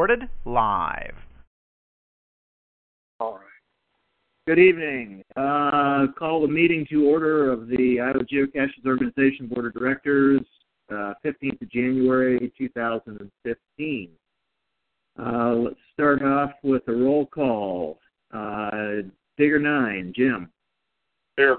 [0.00, 1.12] Recorded live.
[3.20, 3.42] All right.
[4.46, 5.22] Good evening.
[5.36, 10.40] Uh, call the meeting to order of the Iowa Geocachers Organization Board of Directors,
[10.90, 14.08] uh, 15th of January 2015.
[15.18, 17.98] Uh, let's start off with a roll call.
[18.32, 19.02] Uh,
[19.36, 20.50] Digger 9, Jim.
[21.36, 21.58] Here.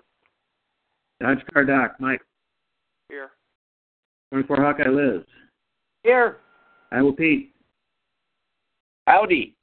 [1.21, 2.21] Dodge Car Doc, Mike.
[3.07, 3.29] Here.
[4.31, 5.21] 24 Hawkeye Liz.
[6.01, 6.37] Here.
[6.91, 7.50] Iowa Pete.
[9.07, 9.55] Howdy.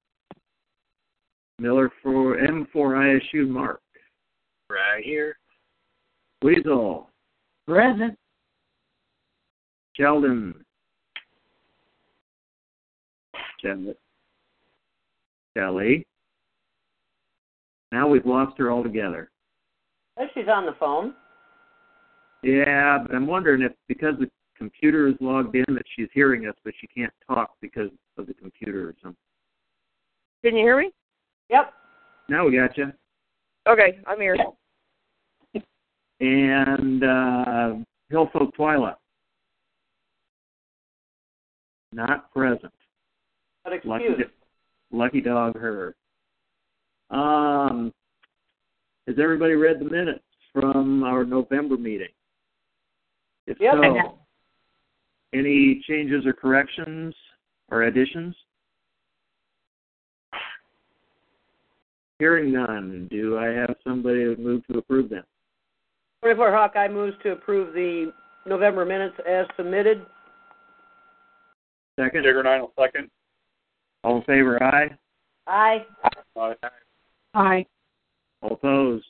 [1.58, 3.80] Miller for M4 ISU Mark.
[4.70, 5.36] Right here.
[6.42, 7.11] Weasel.
[7.67, 8.17] Present.
[9.95, 10.55] Sheldon.
[13.61, 13.95] Sheldon.
[15.56, 16.06] Kelly.
[17.91, 19.30] Now we've lost her altogether.
[20.19, 21.14] Oh, she's on the phone.
[22.42, 26.55] Yeah, but I'm wondering if because the computer is logged in that she's hearing us,
[26.64, 29.17] but she can't talk because of the computer or something.
[30.44, 30.91] Can you hear me?
[31.50, 31.72] Yep.
[32.28, 32.92] Now we got you.
[33.69, 34.36] Okay, I'm here.
[36.20, 37.75] And uh,
[38.12, 38.95] Hillfolk Twyla.
[41.92, 42.72] Not present.
[43.64, 44.05] But Lucky,
[44.92, 45.95] lucky dog her.
[47.11, 47.92] Um,
[49.06, 52.08] has everybody read the minutes from our November meeting?
[53.47, 53.75] If Yep.
[53.75, 54.19] so,
[55.33, 57.14] any changes or corrections
[57.70, 58.36] or additions?
[62.18, 65.24] Hearing none, do I have somebody who would move to approve them?
[66.23, 68.12] 24 Hawkeye moves to approve the
[68.45, 70.05] November minutes as submitted.
[71.98, 73.08] Second, Digger nine will second.
[74.02, 74.89] all in favor, aye.
[75.46, 75.84] Aye.
[76.36, 76.55] Aye.
[77.34, 77.67] Hi.
[78.42, 79.05] All opposed?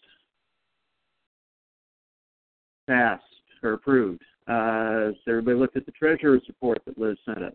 [2.86, 3.22] Passed
[3.62, 4.22] or approved.
[4.46, 7.54] Uh, has everybody looked at the treasurer's report that Liz sent us?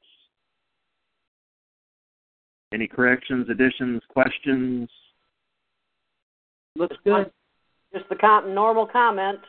[2.71, 4.89] Any corrections, additions, questions?
[6.75, 7.31] Looks good.
[7.93, 9.39] Just the com- normal comment.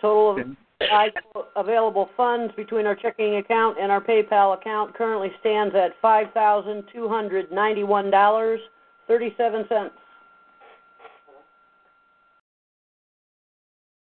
[0.00, 1.12] Total of Okay.
[1.54, 6.82] Available funds between our checking account and our PayPal account currently stands at five thousand
[6.92, 8.58] two hundred ninety-one dollars
[9.06, 9.94] thirty-seven cents.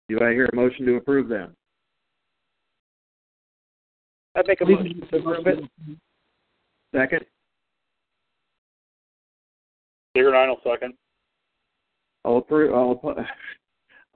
[0.08, 1.56] Do I hear a motion to approve them?
[4.36, 5.58] I'd make a motion to approve it.
[6.94, 7.26] Second,
[10.14, 10.94] Digger nine will second.
[12.28, 13.26] All approve, all, oppo-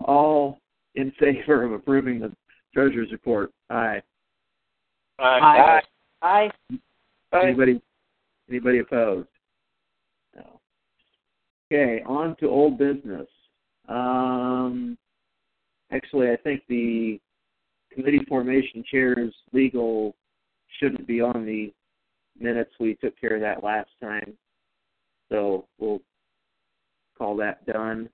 [0.00, 0.58] all
[0.94, 2.32] in favor of approving the
[2.74, 3.50] treasurer's report?
[3.70, 4.02] Aye.
[5.18, 5.80] Aye.
[6.20, 6.50] Aye.
[7.32, 7.42] Aye.
[7.42, 7.80] Anybody,
[8.50, 9.28] anybody opposed?
[10.36, 10.60] No.
[11.72, 13.28] Okay, on to old business.
[13.88, 14.98] Um,
[15.90, 17.18] actually, I think the
[17.92, 20.14] committee formation chairs legal
[20.78, 21.72] shouldn't be on the
[22.38, 22.72] minutes.
[22.78, 24.34] We took care of that last time,
[25.30, 26.02] so we'll
[27.22, 28.08] call that done.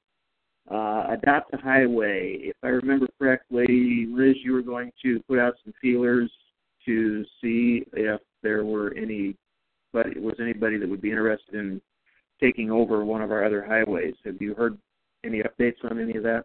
[0.71, 2.37] Uh, adopt a highway.
[2.43, 6.31] If I remember correctly, Liz, you were going to put out some feelers
[6.85, 9.35] to see if there were any,
[9.95, 11.81] but was anybody that would be interested in
[12.39, 14.15] taking over one of our other highways.
[14.27, 14.77] Have you heard
[15.25, 16.45] any updates on any of that?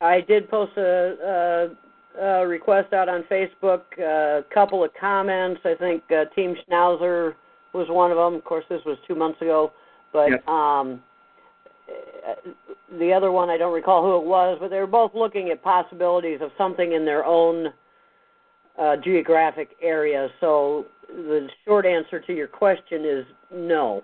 [0.00, 1.76] I did post a,
[2.18, 3.82] a, a request out on Facebook.
[3.98, 5.60] A couple of comments.
[5.64, 7.34] I think uh, Team Schnauzer
[7.74, 8.34] was one of them.
[8.34, 9.72] Of course, this was two months ago,
[10.12, 10.48] but Yep.
[10.48, 11.07] um, uh,
[12.98, 14.58] the other one I don't recall who it was.
[14.60, 17.68] But they were both looking at possibilities of something in their own
[18.78, 20.28] uh, geographic area.
[20.40, 24.02] So the short answer to your question is no.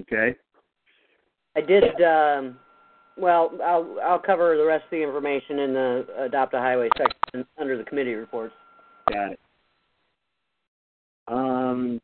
[0.00, 0.36] Okay.
[1.56, 2.00] I did.
[2.00, 2.56] Um,
[3.16, 7.46] well, I'll I'll cover the rest of the information in the adopt a highway section
[7.58, 8.54] under the committee reports.
[9.10, 9.40] Got it.
[11.28, 12.00] Um,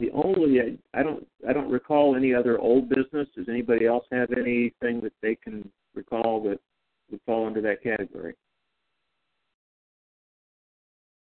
[0.00, 3.28] the only I, I don't I don't recall any other old business.
[3.36, 6.58] Does anybody else have anything that they can recall that
[7.10, 8.34] would fall under that category?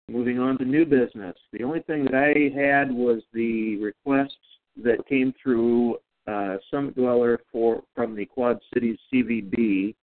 [0.10, 1.36] Moving on to new business.
[1.52, 4.38] The only thing that I had was the request
[4.84, 9.96] that came through uh, Summit Dweller for from the Quad Cities CVB.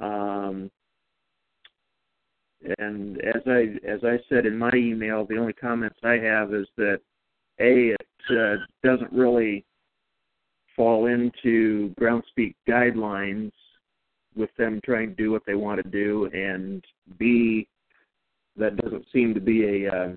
[0.00, 0.70] Um,
[2.78, 6.66] and as I as I said in my email, the only comments I have is
[6.78, 7.00] that
[7.60, 9.64] a it uh, doesn't really
[10.76, 13.52] fall into groundspeak guidelines
[14.34, 16.84] with them trying to do what they want to do, and
[17.18, 17.68] b
[18.56, 20.12] that doesn't seem to be a uh,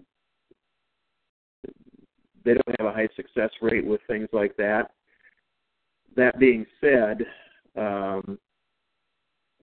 [2.45, 4.91] they don't have a high success rate with things like that.
[6.15, 7.25] That being said,
[7.77, 8.37] um,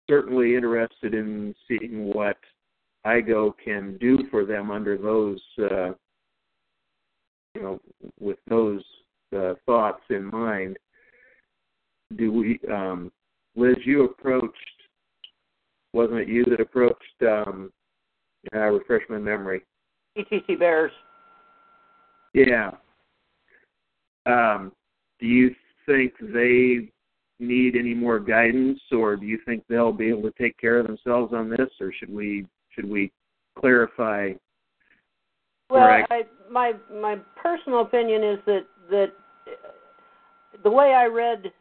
[0.08, 2.36] certainly interested in seeing what
[3.06, 5.90] IGO can do for them under those, uh,
[7.54, 7.80] you know,
[8.18, 8.82] with those
[9.36, 10.76] uh, thoughts in mind.
[12.16, 13.12] Do we, um,
[13.56, 13.76] Liz?
[13.84, 14.54] You approached,
[15.92, 17.22] wasn't it you that approached?
[17.22, 17.70] Um,
[18.54, 19.62] uh, refresh my memory.
[20.18, 20.92] DTC Bears.
[22.34, 22.70] Yeah.
[24.26, 24.72] Um,
[25.18, 25.54] do you
[25.86, 26.90] think they
[27.38, 30.86] need any more guidance, or do you think they'll be able to take care of
[30.86, 33.10] themselves on this, or should we should we
[33.58, 34.32] clarify?
[35.70, 39.12] Well, I, my my personal opinion is that that
[40.62, 41.52] the way I read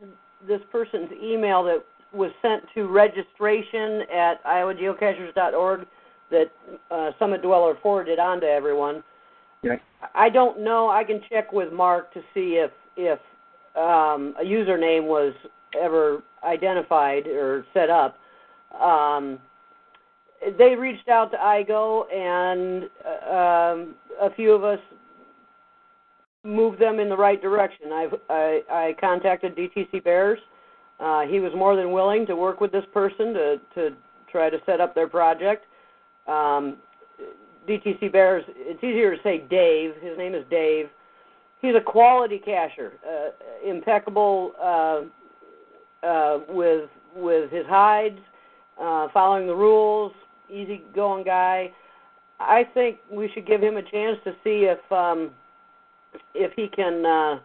[0.47, 1.83] this person's email that
[2.13, 5.85] was sent to registration at iowageocachers.org
[6.31, 6.51] that
[6.89, 9.03] uh, Summit Dweller forwarded on to everyone.
[9.61, 9.75] Yeah.
[10.15, 10.89] I don't know.
[10.89, 13.19] I can check with Mark to see if if
[13.75, 15.33] um, a username was
[15.79, 18.17] ever identified or set up.
[18.79, 19.39] Um,
[20.57, 24.79] they reached out to IGO, and uh, um, a few of us
[26.43, 27.91] moved them in the right direction.
[27.91, 30.39] I've, I, I contacted DTC Bears.
[30.99, 33.89] Uh, he was more than willing to work with this person to, to
[34.31, 35.65] try to set up their project.
[36.27, 36.77] Um,
[37.67, 39.93] DTC Bears, it's easier to say Dave.
[40.01, 40.89] His name is Dave.
[41.61, 45.01] He's a quality cacher, uh, impeccable uh,
[46.05, 48.19] uh, with with his hides,
[48.79, 50.13] uh, following the rules,
[50.49, 51.71] easy going guy.
[52.39, 55.31] I think we should give him a chance to see if um,
[56.33, 57.39] if he can uh,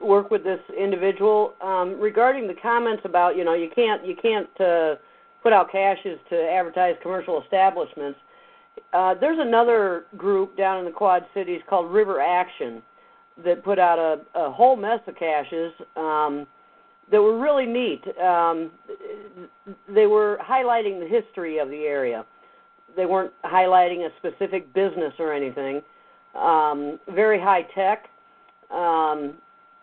[0.00, 1.54] work with this individual.
[1.60, 4.94] Um, regarding the comments about you know you can't you can't uh,
[5.42, 8.18] put out caches to advertise commercial establishments.
[8.92, 12.82] Uh, there's another group down in the Quad Cities called River Action
[13.44, 16.46] that put out a, a whole mess of caches um,
[17.10, 18.02] that were really neat.
[18.18, 18.70] Um,
[19.94, 22.24] they were highlighting the history of the area.
[22.96, 25.82] They weren't highlighting a specific business or anything.
[26.34, 28.08] Um, very high tech.
[28.70, 29.34] Um,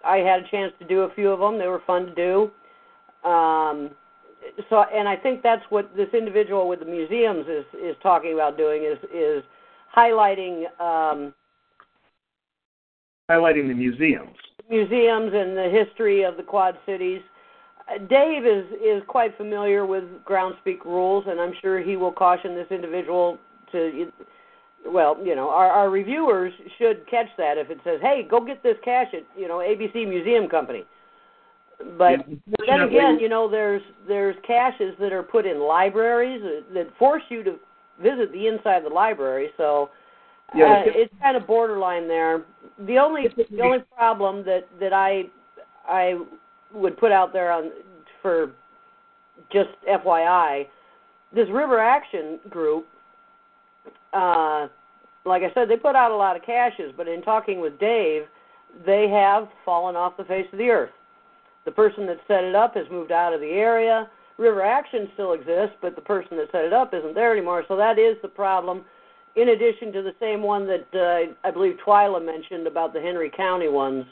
[0.04, 1.58] I had a chance to do a few of them.
[1.58, 2.52] They were fun to do.
[3.28, 3.92] Um,
[4.70, 8.58] so and I think that's what this individual with the museums is is talking about
[8.58, 9.44] doing is is
[9.96, 11.34] highlighting um,
[13.32, 14.36] highlighting the museums
[14.70, 17.22] museums and the history of the Quad Cities.
[18.10, 22.68] Dave is is quite familiar with groundspeak rules, and I'm sure he will caution this
[22.72, 23.38] individual
[23.72, 24.12] to.
[24.86, 28.64] Well, you know, our, our reviewers should catch that if it says, "Hey, go get
[28.64, 30.86] this cache at you know ABC Museum Company."
[31.98, 32.36] But Yeah,
[32.68, 37.24] then again, you know, there's there's caches that are put in libraries that, that force
[37.30, 37.56] you to
[38.02, 39.52] visit the inside of the library.
[39.58, 39.90] So
[40.56, 42.44] Yeah, uh, it's- it's kind of borderline there.
[42.80, 45.30] The only the only problem that that I
[45.88, 46.20] I
[46.74, 47.72] would put out there on
[48.22, 48.52] for
[49.52, 50.68] just FYI,
[51.34, 52.86] this River Action group,
[54.14, 54.68] uh,
[55.26, 58.24] like I said, they put out a lot of caches, but in talking with Dave,
[58.86, 60.92] they have fallen off the face of the earth.
[61.66, 64.10] The person that set it up has moved out of the area.
[64.38, 67.64] River Action still exists, but the person that set it up isn't there anymore.
[67.68, 68.84] So that is the problem.
[69.36, 73.32] In addition to the same one that uh, I believe Twyla mentioned about the Henry
[73.36, 74.06] County ones.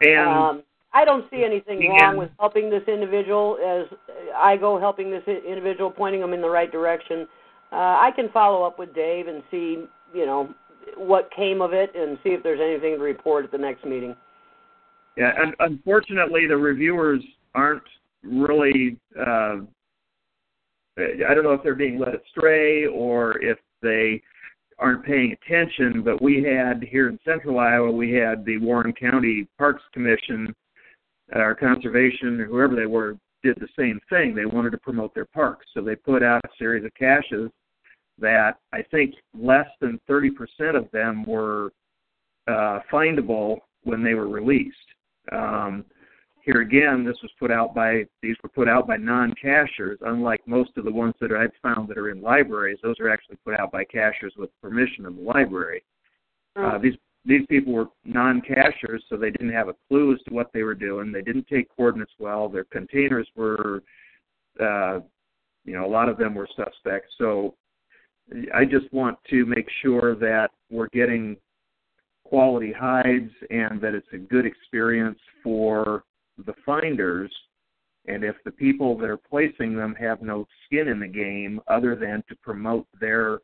[0.00, 0.62] and Um,
[0.96, 3.86] I don't see anything wrong with helping this individual as
[4.34, 7.28] I go helping this individual, pointing them in the right direction.
[7.70, 9.84] Uh, I can follow up with Dave and see,
[10.14, 10.54] you know,
[10.96, 14.16] what came of it and see if there's anything to report at the next meeting.
[15.18, 17.22] Yeah, and unfortunately, the reviewers
[17.54, 17.82] aren't
[18.22, 18.96] really.
[19.18, 19.56] Uh,
[20.98, 24.22] I don't know if they're being led astray or if they
[24.78, 26.02] aren't paying attention.
[26.02, 30.54] But we had here in Central Iowa, we had the Warren County Parks Commission,
[31.34, 34.34] or conservation, or whoever they were, did the same thing.
[34.34, 37.50] They wanted to promote their parks, so they put out a series of caches
[38.18, 40.30] that I think less than 30%
[40.74, 41.72] of them were
[42.48, 44.76] uh, findable when they were released.
[45.32, 45.84] Um,
[46.46, 50.70] here again, this was put out by these were put out by non-cachers, unlike most
[50.76, 52.78] of the ones that I've found that are in libraries.
[52.82, 55.82] Those are actually put out by cachers with permission of the library.
[56.54, 56.94] Uh, these
[57.26, 60.74] these people were non-cachers, so they didn't have a clue as to what they were
[60.74, 61.10] doing.
[61.10, 62.48] They didn't take coordinates well.
[62.48, 63.82] Their containers were,
[64.60, 65.00] uh,
[65.64, 67.06] you know, a lot of them were suspect.
[67.18, 67.54] So
[68.54, 71.36] I just want to make sure that we're getting
[72.24, 76.04] quality hides and that it's a good experience for
[76.44, 77.32] the finders.
[78.06, 81.96] And if the people that are placing them have no skin in the game other
[81.96, 83.40] than to promote their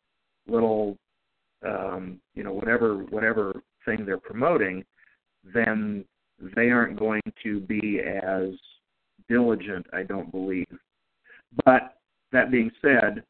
[0.47, 0.97] little,
[1.67, 4.85] um, you know, whatever whatever thing they're promoting,
[5.55, 6.05] then
[6.57, 8.51] they aren't going to be as
[9.29, 10.67] diligent, I don't believe.
[11.65, 11.97] But
[12.33, 13.23] that being said,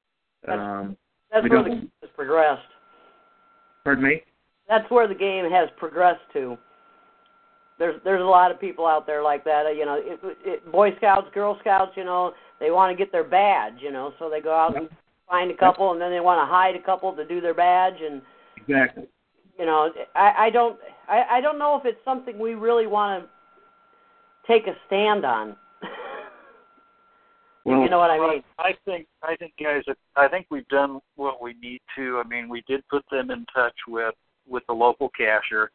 [0.49, 0.97] um,
[1.31, 2.63] that's where the game has progressed.
[3.85, 4.23] Pardon me.
[4.69, 6.57] That's where the game has progressed to.
[7.79, 9.65] There's there's a lot of people out there like that.
[9.77, 11.93] You know, it, it, Boy Scouts, Girl Scouts.
[11.97, 13.81] You know, they want to get their badge.
[13.81, 14.89] You know, so they go out and
[15.29, 18.01] find a couple, and then they want to hide a couple to do their badge.
[18.01, 18.23] And
[18.57, 19.05] exactly.
[19.59, 20.79] You know, I, I don't
[21.09, 23.31] I, I don't know if it's something we really want to
[24.47, 25.57] take a stand on.
[27.65, 28.43] well, you know what I mean?
[28.59, 29.83] I think I think guys,
[30.17, 32.23] I think we've done what we need to.
[32.25, 34.15] I mean, we did put them in touch with
[34.49, 35.71] with the local cacher,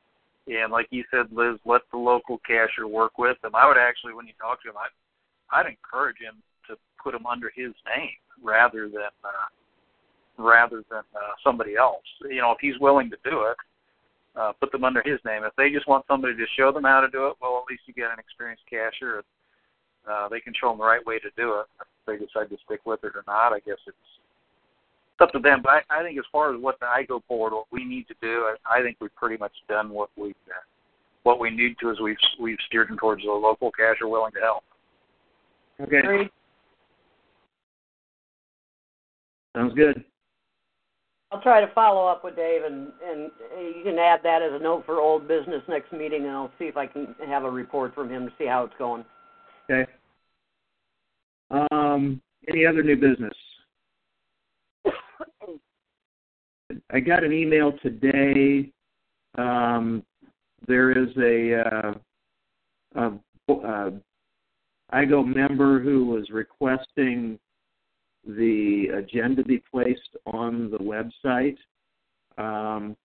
[0.48, 3.56] and like you said, Liz, let the local cacher work with them.
[3.56, 6.36] I would actually, when you talk to him, I I'd encourage him
[6.68, 9.48] to put them under his name rather than uh,
[10.38, 12.04] rather than uh, somebody else.
[12.22, 13.58] You know, if he's willing to do it,
[14.36, 15.44] uh, put them under his name.
[15.44, 17.84] If they just want somebody to show them how to do it, well, at least
[17.88, 19.24] you get an experienced cacher.
[20.10, 21.66] Uh, they can show them the right way to do it.
[21.82, 23.98] If they decide to stick with it or not, I guess it's
[25.14, 25.62] it's up to them.
[25.64, 28.16] But I, I think as far as what the IGO board, what we need to
[28.22, 30.64] do, I, I think we've pretty much done what we uh,
[31.24, 31.90] what we need to.
[31.90, 34.64] Is we've we've steered them towards a local cacher willing to help.
[35.82, 36.30] Okay.
[39.56, 40.04] Sounds good.
[41.32, 43.30] I'll try to follow up with Dave, and and
[43.76, 46.66] you can add that as a note for old business next meeting, and I'll see
[46.66, 49.04] if I can have a report from him to see how it's going.
[49.70, 49.92] Okay.
[51.52, 53.34] Um, any other new business?
[56.92, 58.72] I got an email today.
[59.38, 60.04] Um,
[60.68, 61.94] there is a, uh,
[62.96, 63.12] a,
[63.54, 63.92] a
[64.94, 67.38] IGO member who was requesting
[68.28, 71.58] the agenda be placed on the website.
[72.38, 72.96] Um,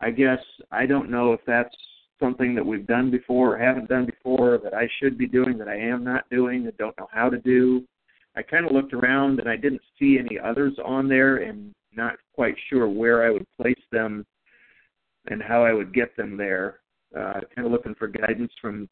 [0.00, 0.38] I guess
[0.70, 1.74] I don't know if that's
[2.20, 5.68] something that we've done before or haven't done before that I should be doing that
[5.68, 7.84] I am not doing, I don't know how to do.
[8.36, 12.16] I kind of looked around and I didn't see any others on there and not
[12.34, 14.26] quite sure where I would place them
[15.26, 16.80] and how I would get them there.
[17.16, 18.88] Uh, kind of looking for guidance from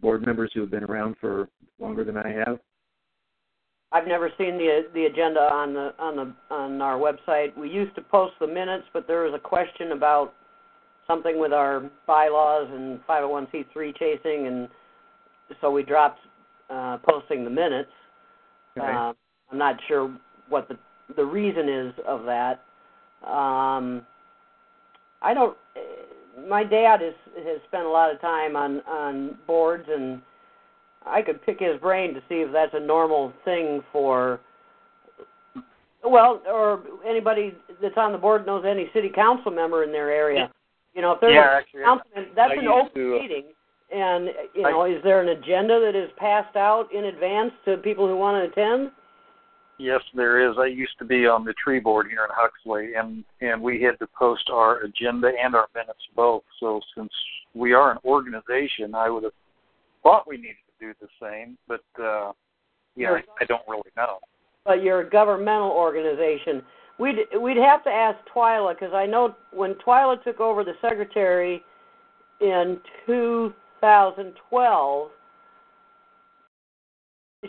[0.00, 1.48] board members who have been around for
[1.78, 2.58] longer than I have.
[3.92, 7.56] I've never seen the the agenda on the on the on our website.
[7.56, 10.34] We used to post the minutes, but there was a question about
[11.06, 14.68] something with our bylaws and 501c3 chasing, and
[15.60, 16.18] so we dropped
[16.68, 17.90] uh, posting the minutes.
[18.76, 18.86] Okay.
[18.86, 19.12] Uh,
[19.52, 20.14] I'm not sure
[20.48, 20.76] what the
[21.14, 22.64] the reason is of that.
[23.24, 24.02] Um,
[25.22, 25.56] I don't.
[26.48, 30.20] My dad has has spent a lot of time on on boards, and
[31.06, 34.40] I could pick his brain to see if that's a normal thing for.
[36.04, 40.50] Well, or anybody that's on the board knows any city council member in their area.
[40.94, 43.44] You know, if there's yeah, a actually, councilman, that's I an open to, uh, meeting.
[43.92, 48.06] And you know, is there an agenda that is passed out in advance to people
[48.08, 48.90] who want to attend?
[49.78, 50.56] Yes, there is.
[50.58, 53.98] I used to be on the tree board here in Huxley, and and we had
[53.98, 56.42] to post our agenda and our minutes both.
[56.60, 57.12] So since
[57.54, 59.32] we are an organization, I would have
[60.02, 62.32] thought we needed do the same, but uh,
[62.96, 64.18] yeah, I, I don't really know.
[64.64, 66.62] But you're a governmental organization.
[66.98, 71.62] We'd we'd have to ask Twyla because I know when Twyla took over the secretary
[72.40, 75.10] in 2012,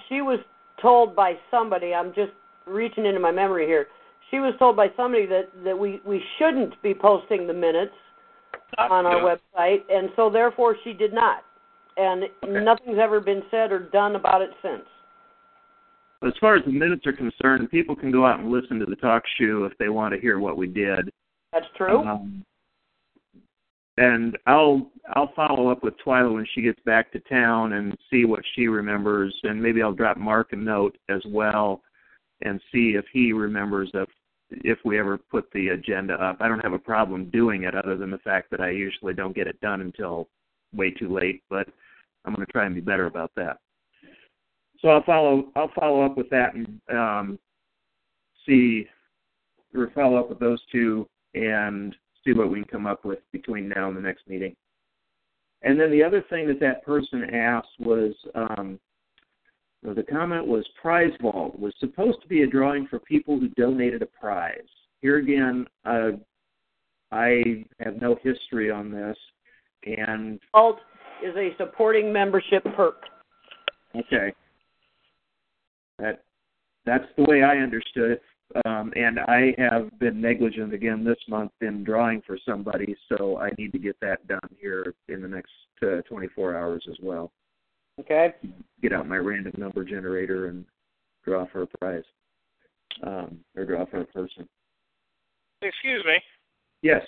[0.10, 0.39] she was
[0.81, 1.93] told by somebody.
[1.93, 2.31] I'm just
[2.65, 3.88] reaching into my memory here.
[4.29, 7.93] She was told by somebody that that we we shouldn't be posting the minutes
[8.77, 11.43] on our website, and so therefore she did not.
[11.98, 12.25] And
[12.63, 14.84] nothing's ever been said or done about it since.
[16.25, 18.96] As far as the minutes are concerned, people can go out and listen to the
[18.96, 21.12] talk show if they want to hear what we did.
[21.54, 22.00] That's true.
[22.00, 22.44] Um,
[23.98, 28.25] and I'll I'll follow up with Twyla when she gets back to town and see
[28.25, 31.82] what she remembers, and maybe I'll drop Mark a note as well,
[32.42, 34.10] and see if he remembers if
[34.50, 36.38] if we ever put the agenda up.
[36.39, 39.36] I don't have a problem doing it, other than the fact that I usually don't
[39.36, 40.30] get it done until
[40.75, 41.42] way too late.
[41.50, 41.68] But
[42.27, 43.57] I'm going to try and be better about that.
[44.81, 47.39] So I'll follow I'll follow up with that and um,
[48.46, 48.86] see
[49.74, 53.69] or follow up with those two and see what we can come up with between
[53.69, 54.55] now and the next meeting.
[55.63, 58.79] And then the other thing that that person asked was um,
[59.84, 64.01] the comment was prize vault was supposed to be a drawing for people who donated
[64.01, 64.67] a prize.
[65.01, 66.12] here again, uh,
[67.12, 69.17] I have no history on this,
[69.86, 70.79] and Alt
[71.24, 73.04] is a supporting membership perk.
[73.96, 74.34] okay,
[76.00, 76.24] that
[76.86, 78.22] that's the way I understood it.
[78.66, 83.50] Um, and I have been negligent again this month in drawing for somebody, so I
[83.58, 85.52] need to get that done here in the next
[85.84, 87.32] uh, 24 hours as well.
[88.00, 88.34] Okay.
[88.82, 90.64] Get out my random number generator and
[91.26, 92.04] draw for a prize,
[93.04, 94.48] um, or draw for a person.
[95.62, 96.22] Excuse me.
[96.82, 97.02] Yes.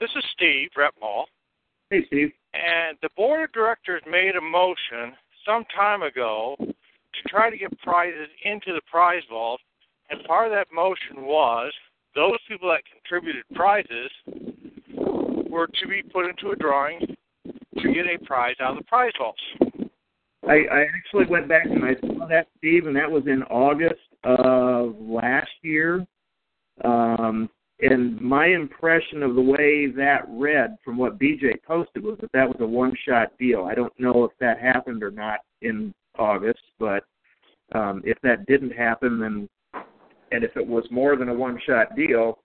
[0.00, 1.26] This is Steve Rep Mall.
[1.90, 2.30] Hey, Steve.
[2.54, 5.14] And the board of directors made a motion
[5.46, 9.60] some time ago to try to get prizes into the prize vault,
[10.10, 11.72] and part of that motion was
[12.14, 14.10] those people that contributed prizes
[15.48, 17.00] were to be put into a drawing
[17.78, 19.40] to get a prize out of the prize vaults.
[20.46, 24.00] I, I actually went back and I saw that, Steve, and that was in August
[24.24, 26.06] of last year.
[26.84, 32.32] Um, and my impression of the way that read from what BJ posted was that
[32.32, 33.64] that was a one-shot deal.
[33.64, 37.04] I don't know if that happened or not in August, but
[37.72, 39.48] um, if that didn't happen, then
[40.30, 42.40] and if it was more than a one-shot deal,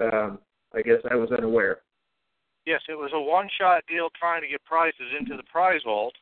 [0.00, 0.38] um,
[0.74, 1.78] I guess I was unaware.
[2.66, 6.14] Yes, it was a one shot deal trying to get prizes into the prize vault.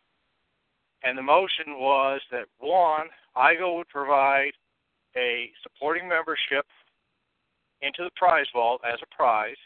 [1.03, 4.53] And the motion was that one, IGO would provide
[5.17, 6.67] a supporting membership
[7.83, 9.57] into the prize vault as a prize,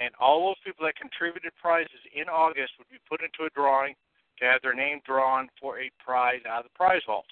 [0.00, 3.94] and all those people that contributed prizes in August would be put into a drawing
[4.40, 7.26] to have their name drawn for a prize out of the prize vault.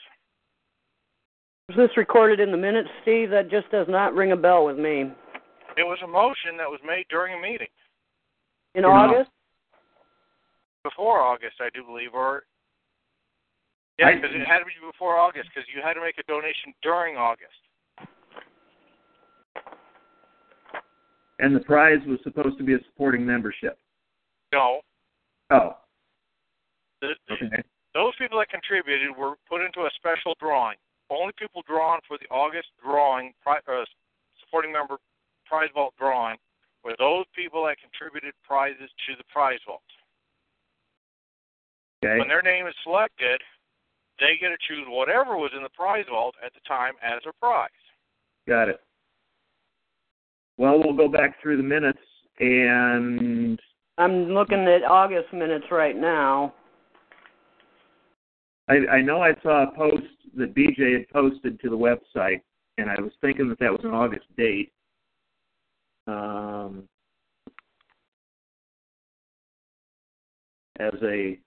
[1.68, 3.30] Was this recorded in the minutes, Steve?
[3.30, 5.10] That just does not ring a bell with me.
[5.76, 7.70] It was a motion that was made during a meeting
[8.74, 8.90] In Yeah.
[8.90, 9.30] August?
[10.84, 12.44] before August, I do believe, or
[13.98, 16.74] yeah, because it had to be before August because you had to make a donation
[16.82, 17.54] during August.
[21.42, 23.76] And the prize was supposed to be a supporting membership.
[24.52, 24.80] No,
[25.50, 25.76] Oh,
[27.02, 27.60] the, okay.
[27.92, 30.76] those people that contributed were put into a special drawing.
[31.10, 33.84] Only people drawn for the August drawing, pri- uh,
[34.40, 34.96] supporting member
[35.44, 36.38] prize vault drawing,
[36.84, 39.82] were those people that contributed prizes to the prize vault.
[42.02, 42.18] Okay.
[42.18, 43.42] When their name is selected,
[44.20, 47.32] they get to choose whatever was in the prize vault at the time as a
[47.44, 47.70] prize.
[48.48, 48.80] Got it.
[50.58, 51.98] Well, we'll go back through the minutes
[52.38, 53.58] and
[53.98, 56.54] I'm looking at August minutes right now.
[58.68, 62.40] I, I know I saw a post that BJ had posted to the website,
[62.78, 64.72] and I was thinking that that was an August date.
[66.06, 66.88] Um,
[70.80, 71.38] as a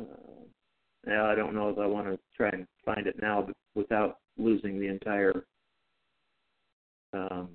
[0.00, 0.04] uh,
[1.06, 4.18] now I don't know if I want to try and find it now, but without
[4.38, 5.44] losing the entire
[7.12, 7.48] um,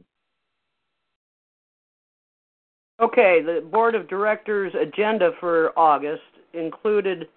[3.00, 7.28] Okay, the board of directors agenda for August included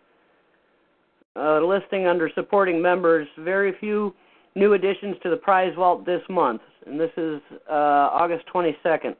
[1.36, 4.14] listing under supporting members, very few
[4.54, 9.14] new additions to the prize vault this month, and this is uh, August 22nd.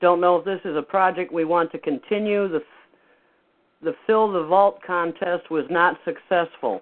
[0.00, 2.48] Don't know if this is a project we want to continue.
[2.48, 2.62] The
[3.80, 6.80] the fill the vault contest was not successful.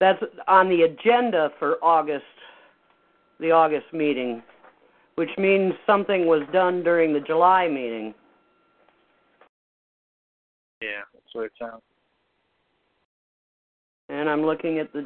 [0.00, 2.24] That's on the agenda for August,
[3.40, 4.42] the August meeting
[5.16, 8.14] which means something was done during the July meeting.
[10.82, 11.82] Yeah, that's what it sounds.
[14.08, 15.04] And I'm looking at the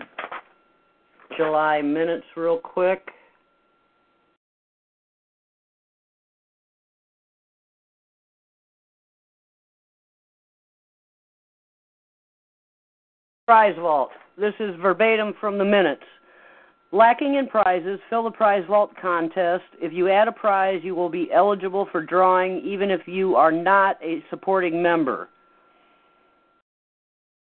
[1.36, 3.08] July minutes real quick.
[13.50, 14.10] Prize vault.
[14.38, 16.04] This is verbatim from the minutes.
[16.92, 19.64] Lacking in prizes, fill the prize vault contest.
[19.82, 23.50] If you add a prize, you will be eligible for drawing even if you are
[23.50, 25.30] not a supporting member.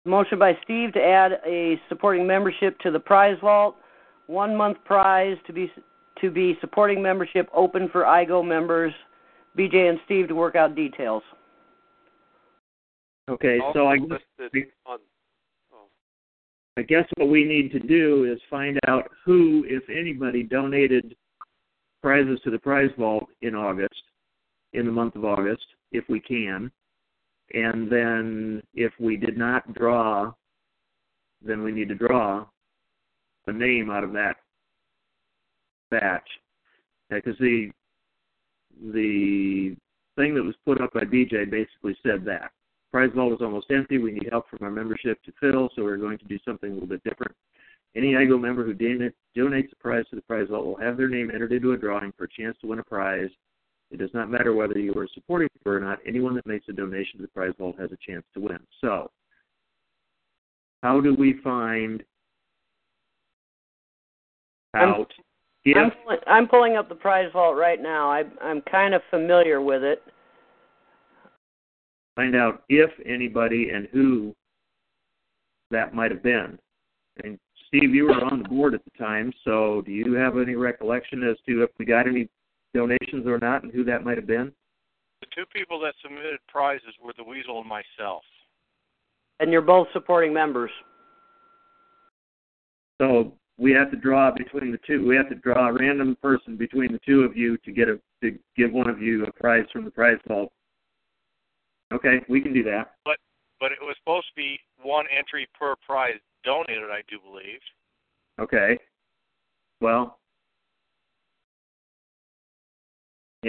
[0.06, 3.76] Motion by Steve to add a supporting membership to the prize vault.
[4.28, 5.70] One month prize to be
[6.22, 8.94] to be supporting membership open for IGO members.
[9.58, 11.24] BJ and Steve to work out details.
[13.30, 13.60] okay.
[13.74, 15.00] So I guess listed on
[16.80, 21.14] I guess what we need to do is find out who, if anybody, donated
[22.02, 24.02] prizes to the prize vault in August,
[24.72, 26.72] in the month of August, if we can.
[27.54, 30.32] And then if we did not draw,
[31.46, 32.46] then we need to draw
[33.48, 34.38] a name out of that
[35.92, 36.30] batch.
[37.10, 37.72] Because the
[38.94, 39.76] the
[40.16, 42.52] thing that was put up by BJ basically said that.
[42.92, 43.98] Prize vault is almost empty.
[43.98, 46.74] We need help from our membership to fill, so we're going to do something a
[46.74, 47.36] little bit different.
[47.96, 51.32] Any IGO member who donates a prize to the prize vault will have their name
[51.34, 53.30] entered into a drawing for a chance to win a prize.
[53.92, 55.98] It does not matter whether you are supporting it or not.
[56.06, 58.60] Anyone that makes a donation to the prize vault has a chance to win.
[58.82, 59.10] So,
[60.84, 62.04] how do we find
[64.76, 65.12] out
[65.66, 68.10] if I'm, pulling, I'm pulling up the prize vault right now.
[68.10, 70.02] I, I'm kind of familiar with it.
[72.20, 74.36] Find out if anybody and who
[75.72, 76.60] that might have been.
[77.24, 80.56] And Steve, you were on the board at the time, so do you have any
[80.56, 82.28] recollection as to if we got any
[82.74, 84.52] donations or not, and who that might have been?
[85.22, 88.24] The two people that submitted prizes were the Weasel and myself.
[89.40, 90.72] And you're both supporting members.
[93.00, 95.08] So we have to draw between the two.
[95.08, 97.98] We have to draw a random person between the two of you to get a
[98.24, 100.52] to give one of you a prize from the prize vault.
[101.94, 102.92] Okay, we can do that.
[103.04, 103.18] But
[103.60, 107.60] but it was supposed to be one entry per prize donated, I do believe.
[108.40, 108.78] Okay.
[109.82, 110.18] Well.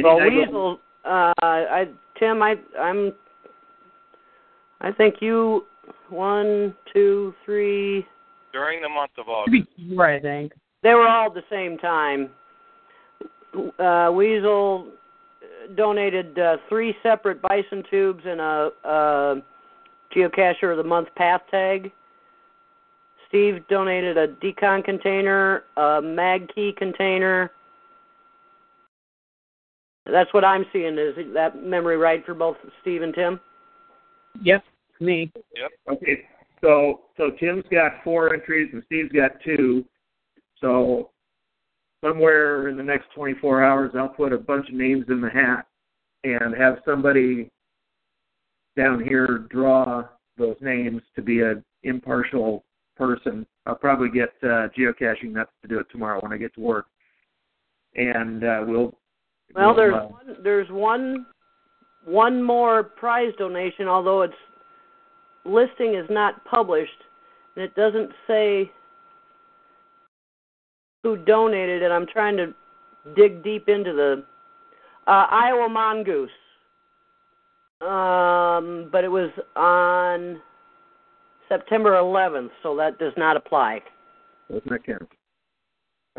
[0.02, 3.12] Well, Weasel, uh, I Tim, I I'm.
[4.80, 5.64] I think you
[6.10, 8.06] one, two, three.
[8.52, 9.68] During the month of August.
[9.92, 10.52] Right, I think.
[10.82, 12.30] They were all at the same time.
[13.78, 14.88] Uh, Weasel
[15.76, 19.42] donated uh, three separate bison tubes and a, a
[20.14, 21.92] geocacher of the month path tag.
[23.28, 27.52] Steve donated a decon container, a mag key container.
[30.06, 30.98] That's what I'm seeing.
[30.98, 33.38] Is that memory right for both Steve and Tim?
[34.42, 34.64] Yep,
[34.98, 35.30] me.
[35.56, 35.70] Yep.
[35.92, 36.24] Okay,
[36.60, 39.84] so so Tim's got four entries and Steve's got two.
[40.60, 41.09] So
[42.02, 45.66] somewhere in the next 24 hours, I'll put a bunch of names in the hat
[46.24, 47.50] and have somebody
[48.76, 50.04] down here draw
[50.38, 52.64] those names to be an impartial
[52.96, 53.46] person.
[53.66, 56.86] I'll probably get uh, geocaching nuts to do it tomorrow when I get to work,
[57.94, 58.94] and uh, we'll.
[59.54, 61.26] Well, we'll, there's uh, one, there's one
[62.04, 64.34] one more prize donation, although its
[65.44, 66.90] listing is not published,
[67.56, 68.70] and it doesn't say
[71.02, 71.90] who donated it.
[71.90, 72.54] I'm trying to
[73.16, 74.24] dig deep into the
[75.06, 76.30] uh, Iowa mongoose.
[77.80, 80.40] Um, but it was on
[81.48, 83.80] September 11th, so that does not apply.
[84.50, 85.08] Doesn't that count?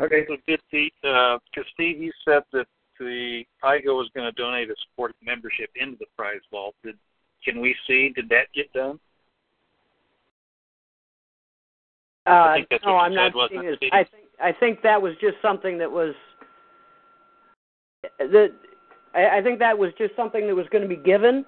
[0.00, 0.24] Okay.
[0.26, 2.66] So did the because Steve, you said that
[2.98, 6.74] the IGO was going to donate a support membership into the prize vault.
[6.84, 6.96] Did
[7.44, 8.10] can we see?
[8.14, 8.98] Did that get done?
[12.26, 13.92] Uh, I think that's no, what I'm not said, wasn't seeing it, it.
[13.92, 16.14] I think I think that was just something that was
[18.18, 18.52] that
[19.14, 21.44] I, I think that was just something that was going to be given.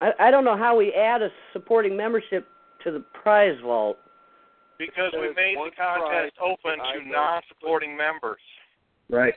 [0.00, 2.46] I, I don't know how we add a supporting membership
[2.84, 3.98] to the prize vault.
[4.78, 8.40] Because we made the contest open to non-supporting members.
[9.10, 9.34] Right.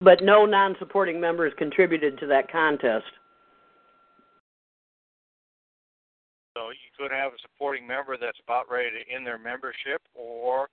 [0.00, 3.06] But no non-supporting members contributed to that contest.
[6.56, 10.72] So you could have a supporting member that's about ready to end their membership, or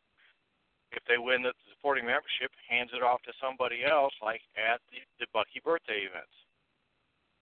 [0.96, 5.04] if they win the supporting membership, hands it off to somebody else, like at the,
[5.20, 6.32] the Bucky birthday events.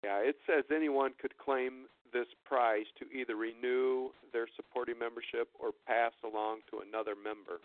[0.03, 5.71] Yeah, it says anyone could claim this prize to either renew their supporting membership or
[5.87, 7.63] pass along to another member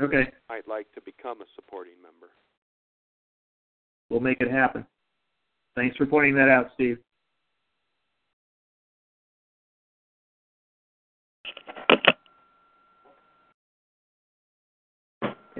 [0.00, 0.30] Okay.
[0.48, 2.32] might like to become a supporting member.
[4.08, 4.86] We'll make it happen.
[5.76, 6.98] Thanks for pointing that out, Steve.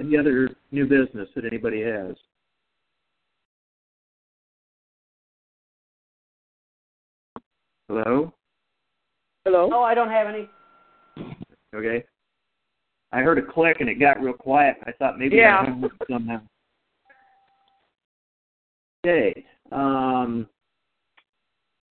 [0.01, 2.15] Any other new business that anybody has?
[7.87, 8.33] Hello?
[9.45, 9.67] Hello?
[9.67, 10.49] No, I don't have any.
[11.75, 12.03] Okay.
[13.11, 14.77] I heard a click and it got real quiet.
[14.87, 15.59] I thought maybe Yeah.
[15.59, 16.41] I had it somehow.
[19.05, 19.45] Okay.
[19.71, 20.49] Um,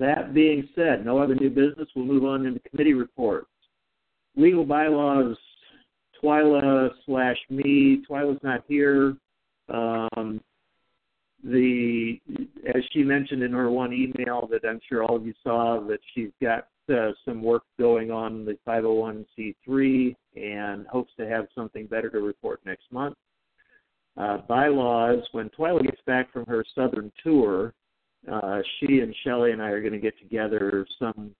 [0.01, 1.89] that being said, no other new business.
[1.95, 3.47] We'll move on into committee reports.
[4.35, 5.37] Legal bylaws,
[6.23, 8.03] Twyla slash me.
[8.09, 9.15] Twyla's not here.
[9.69, 10.41] Um,
[11.43, 12.21] the
[12.67, 16.01] as she mentioned in her one email that I'm sure all of you saw that
[16.15, 22.11] she's got uh, some work going on the 501c3 and hopes to have something better
[22.11, 23.17] to report next month.
[24.17, 27.73] Uh, bylaws, when Twyla gets back from her southern tour,
[28.31, 31.35] uh, she and Shelley and I are going to get together some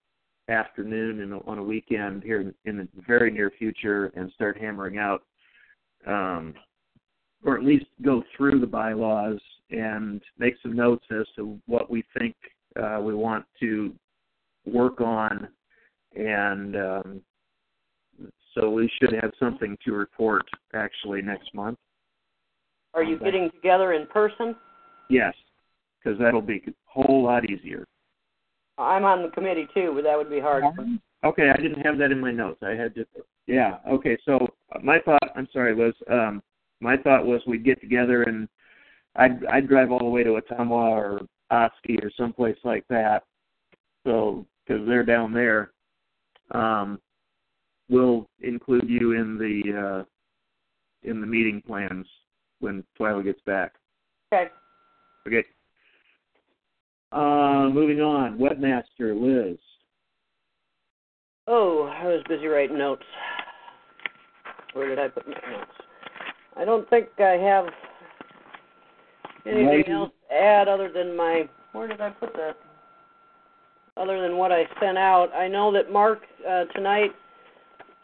[0.51, 4.99] afternoon and on a weekend here in, in the very near future and start hammering
[4.99, 5.23] out,
[6.07, 6.55] um,
[7.45, 12.05] or at least go through the bylaws and make some notes as to what we
[12.19, 12.35] think
[12.81, 13.93] uh, we want to
[14.67, 15.49] work on,
[16.15, 17.21] and um,
[18.55, 20.43] so we should have something to report
[20.75, 21.79] actually next month.
[22.95, 24.57] Are you getting together in person?
[25.09, 25.35] Yes,
[26.03, 27.87] because that'll be a whole lot easier.
[28.81, 30.65] I'm on the committee too, but that would be hard.
[31.25, 32.63] Okay, I didn't have that in my notes.
[32.63, 33.05] I had to.
[33.47, 33.79] Yeah.
[33.89, 34.17] Okay.
[34.25, 34.47] So
[34.83, 35.31] my thought.
[35.37, 35.95] I'm sorry, Liz.
[36.11, 36.43] Um,
[36.81, 38.49] my thought was we'd get together and
[39.17, 43.25] I'd I'd drive all the way to Ottumwa or Oski or someplace like that.
[44.05, 45.73] So because they're down there,
[46.53, 47.01] um,
[47.89, 52.07] we'll include you in the uh, in the meeting plans
[52.61, 53.75] when Twyla gets back.
[54.33, 54.51] Okay.
[55.27, 55.47] Okay.
[57.13, 59.59] Uh, moving on, webmaster Liz.
[61.49, 63.03] Oh, I was busy writing notes.
[64.75, 65.71] Where did I put my notes?
[66.57, 67.67] I don't think I have
[69.45, 69.91] anything Maybe.
[69.91, 71.49] else to add other than my.
[71.73, 72.57] Where did I put that?
[73.97, 77.11] Other than what I sent out, I know that Mark uh, tonight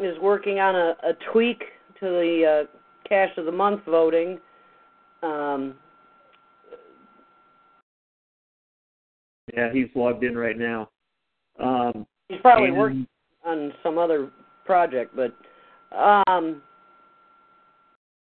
[0.01, 1.63] is working on a, a tweak
[2.01, 4.39] to the uh, cache of the month voting.
[5.23, 5.75] Um,
[9.55, 10.91] Yeah, he's logged in right now.
[11.59, 13.07] Um, he's probably and- working
[13.45, 14.31] on some other
[14.65, 15.35] project, but
[15.97, 16.63] um,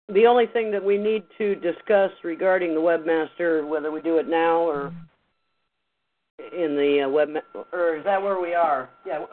[0.08, 4.28] the only thing that we need to discuss regarding the webmaster, whether we do it
[4.28, 4.92] now or
[6.56, 7.28] in the uh, web,
[7.72, 8.88] or is that where we are?
[9.06, 9.26] Yeah,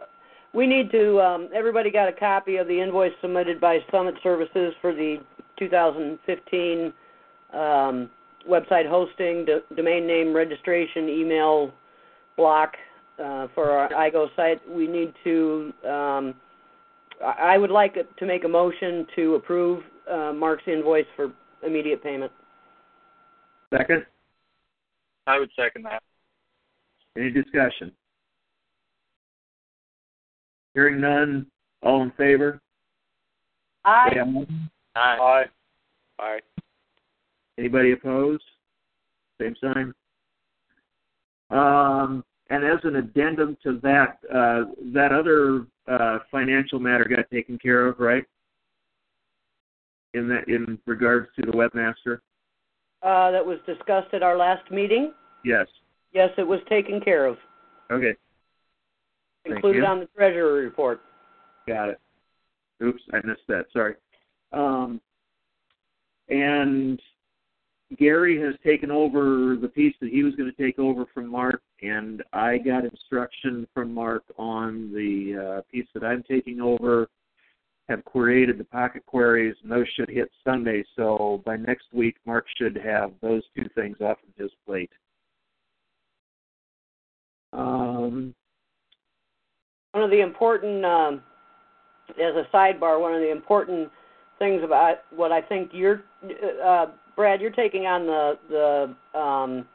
[0.53, 1.21] we need to.
[1.21, 5.19] Um, everybody got a copy of the invoice submitted by Summit Services for the
[5.57, 6.93] 2015
[7.53, 8.09] um,
[8.47, 11.71] website hosting, do, domain name registration, email
[12.35, 12.73] block
[13.23, 14.61] uh, for our IGO site.
[14.69, 15.73] We need to.
[15.83, 16.35] Um,
[17.23, 21.31] I I would like to make a motion to approve uh, Mark's invoice for
[21.65, 22.31] immediate payment.
[23.75, 24.05] second,
[25.25, 26.01] I would second that.
[27.17, 27.91] any discussion?
[30.73, 31.47] Hearing none,
[31.81, 32.61] all in favor?
[33.83, 34.45] I Say aye.
[34.95, 35.45] Aye.
[36.19, 36.39] Aye.
[37.57, 38.43] Anybody opposed?
[39.41, 39.93] Same sign.
[41.49, 47.57] Um, and as an addendum to that, uh, that other uh, financial matter got taken
[47.57, 48.25] care of, right?
[50.13, 52.19] In that, in regards to the webmaster.
[53.03, 55.13] uh, that was discussed at our last meeting.
[55.45, 55.67] Yes.
[56.13, 57.37] Yes, it was taken care of,
[57.91, 58.15] Okay.
[59.45, 61.01] Included on the treasurer report.
[61.67, 61.99] Got it.
[62.83, 63.65] Oops, I missed that.
[63.71, 63.93] Sorry.
[64.51, 64.99] Um,
[66.29, 66.99] and
[67.97, 71.61] Gary has taken over the piece that he was going to take over from Mark,
[71.81, 77.07] and I got instruction from Mark on the uh, piece that I'm taking over.
[77.87, 80.83] Have created the pocket queries, and those should hit Sunday.
[80.97, 84.91] So by next week, Mark should have those two things off of his plate.
[87.53, 88.35] Um,
[89.93, 91.23] One of the important, um,
[92.09, 93.89] as a sidebar, one of the important
[94.37, 96.03] things about what I think you're,
[96.61, 99.65] uh, Brad, you're taking on the the um,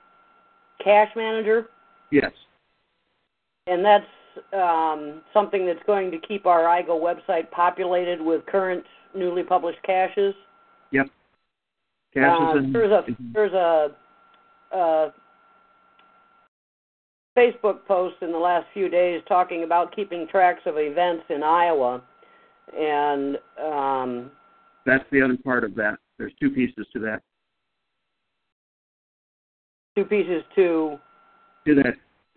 [0.83, 1.67] cache manager,
[2.13, 2.31] yes.
[3.67, 4.07] and that's
[4.55, 10.35] um, something that's going to keep our IGO website populated with current newly published caches.
[10.93, 11.09] Yep.
[12.15, 13.91] Cache Uh, in, there's a there's a,
[14.71, 15.13] a
[17.37, 22.03] Facebook post in the last few days talking about keeping tracks of events in Iowa,
[22.79, 24.31] and um,
[24.87, 25.99] that's the other part of that.
[26.19, 27.23] There's two pieces to that.
[29.97, 30.99] Two pieces to
[31.67, 31.95] To that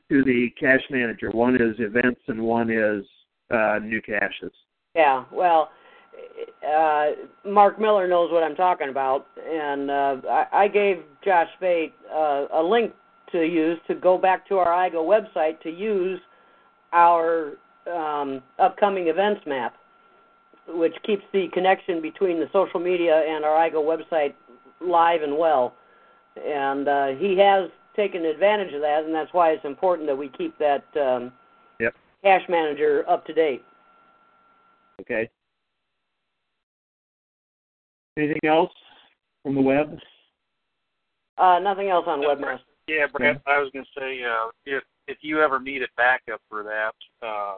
[0.10, 1.32] to the cache manager.
[1.32, 3.04] One is events and one is
[3.52, 4.52] uh, new caches.
[4.96, 5.24] yeah.
[5.32, 5.70] Well,
[6.68, 7.12] uh,
[7.46, 12.46] Mark Miller knows what I'm talking about, and uh, I, I gave Josh Spate uh,
[12.54, 12.94] a link
[13.32, 16.20] to use to go back to our IGO website to use
[16.94, 17.54] our
[17.92, 19.76] um, upcoming events map,
[20.68, 24.34] which keeps the connection between the social media and our IGO website
[24.82, 25.74] live and well.
[26.36, 30.30] And uh, he has taken advantage of that, and that's why it's important that we
[30.30, 31.32] keep that um,
[31.80, 31.96] Yep.
[32.24, 33.64] cache manager up to date.
[35.02, 35.30] Okay.
[38.18, 38.72] Anything else
[39.44, 40.00] from the web?
[41.38, 42.60] Uh, nothing else on Webmaster.
[42.88, 46.42] Yeah, Brad, I was going to say, uh, if if you ever need a backup
[46.50, 46.94] for that,
[47.26, 47.56] uh,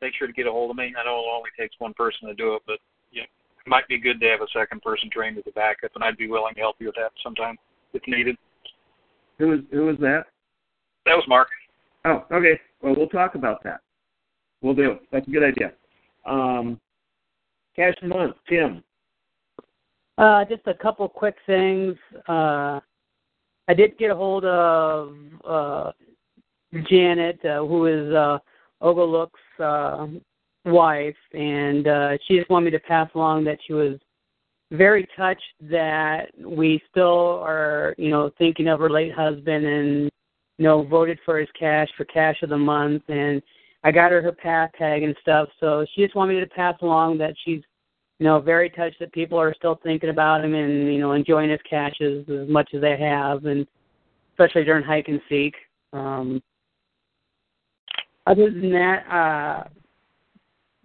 [0.00, 0.92] make sure to get a hold of me.
[0.98, 2.78] I know it only takes one person to do it, but
[3.12, 6.02] yeah, it might be good to have a second person trained as a backup, and
[6.02, 7.56] I'd be willing to help you with that sometime
[7.96, 8.36] if needed.
[9.38, 10.24] Who was who was that?
[11.04, 11.48] That was Mark.
[12.04, 12.60] Oh, okay.
[12.82, 13.80] Well, we'll talk about that.
[14.62, 14.98] We'll do.
[15.12, 15.72] That's a good idea.
[16.24, 16.80] Um,
[17.74, 18.82] cache a month, Tim.
[20.18, 21.94] Uh, just a couple quick things.
[22.28, 22.80] Uh,
[23.68, 25.14] I did get a hold of
[25.46, 25.92] uh,
[26.88, 28.38] Janet, uh, who is uh,
[28.82, 30.06] Ogalook's uh,
[30.64, 33.98] wife, and uh, she just wanted me to pass along that she was
[34.72, 40.10] very touched that we still are, you know, thinking of her late husband and,
[40.58, 43.02] you know, voted for his cache for cache of the month.
[43.08, 43.40] And
[43.84, 45.48] I got her her path tag and stuff.
[45.60, 47.62] So she just wanted me to pass along that she's,
[48.18, 51.50] you know, very touched that people are still thinking about him and, you know, enjoying
[51.50, 53.66] his caches as much as they have, and
[54.32, 55.54] especially during hike and seek.
[55.92, 56.42] Um,
[58.26, 59.68] other than that, uh,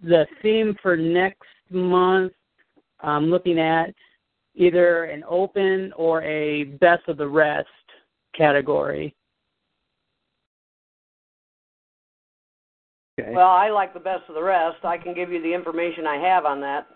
[0.04, 2.32] the theme for next month
[3.02, 3.94] I'm looking at
[4.54, 7.68] either an open or a best of the rest
[8.36, 9.14] category.
[13.20, 13.32] Okay.
[13.34, 14.84] Well, I like the best of the rest.
[14.84, 16.86] I can give you the information I have on that.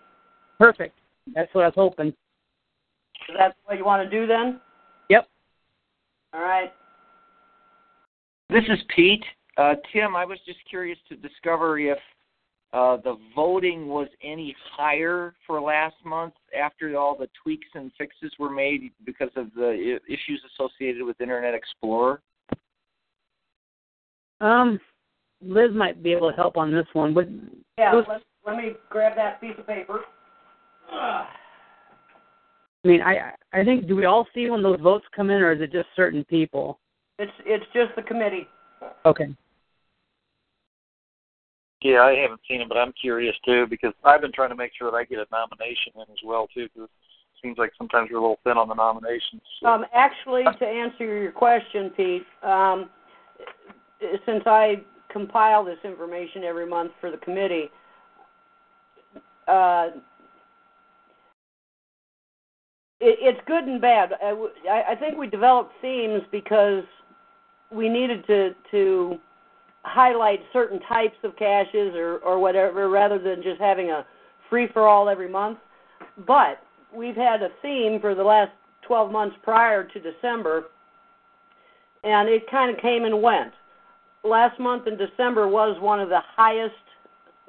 [0.59, 0.97] Perfect.
[1.35, 2.07] That's what I was hoping.
[2.07, 4.59] Is that what you want to do then?
[5.09, 5.27] Yep.
[6.33, 6.73] All right.
[8.49, 9.23] This is Pete.
[9.57, 11.97] Uh, Tim, I was just curious to discover if
[12.73, 18.31] uh, the voting was any higher for last month after all the tweaks and fixes
[18.37, 22.21] were made because of the issues associated with Internet Explorer?
[24.41, 24.79] Um,
[25.41, 27.13] Liz might be able to help on this one.
[27.13, 27.27] But
[27.77, 30.01] Yeah, those, let, let me grab that piece of paper.
[30.91, 31.27] I
[32.83, 35.61] mean, I I think do we all see when those votes come in, or is
[35.61, 36.79] it just certain people?
[37.19, 38.47] It's it's just the committee.
[39.05, 39.35] Okay.
[41.81, 44.71] Yeah, I haven't seen them, but I'm curious too because I've been trying to make
[44.77, 46.67] sure that I get a nomination in as well too.
[46.73, 49.41] Because it seems like sometimes we're a little thin on the nominations.
[49.61, 49.67] So.
[49.67, 52.89] Um, actually, to answer your question, Pete, um,
[54.25, 57.69] since I compile this information every month for the committee,
[59.47, 59.89] uh,
[62.99, 64.13] it, it's good and bad.
[64.21, 66.83] I I think we developed themes because
[67.71, 69.19] we needed to to
[69.83, 74.05] highlight certain types of caches or or whatever, rather than just having a
[74.49, 75.59] free for all every month.
[76.25, 76.61] But
[76.95, 78.51] we've had a theme for the last
[78.87, 80.65] 12 months prior to December,
[82.03, 83.53] and it kind of came and went.
[84.23, 86.73] Last month in December was one of the highest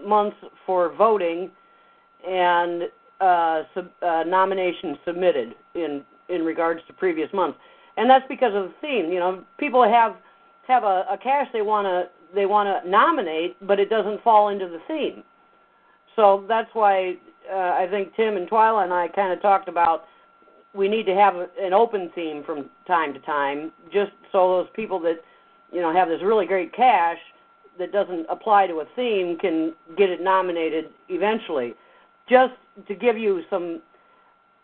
[0.05, 0.37] months
[0.67, 1.51] for voting
[2.27, 2.85] and
[3.21, 7.59] uh, sub, uh, nominations submitted in in regards to previous months,
[7.97, 9.11] and that's because of the theme.
[9.11, 10.17] You know, people have
[10.67, 14.49] have a, a cache they want to they want to nominate, but it doesn't fall
[14.49, 15.23] into the theme.
[16.17, 17.17] So that's why
[17.51, 20.05] uh, I think Tim and Twyla and I kind of talked about
[20.75, 24.69] we need to have a, an open theme from time to time, just so those
[24.75, 25.23] people that
[25.73, 27.19] you know have this really great cache
[27.79, 31.75] that doesn't apply to a theme can get it nominated eventually.
[32.29, 32.55] Just
[32.87, 33.81] to give you some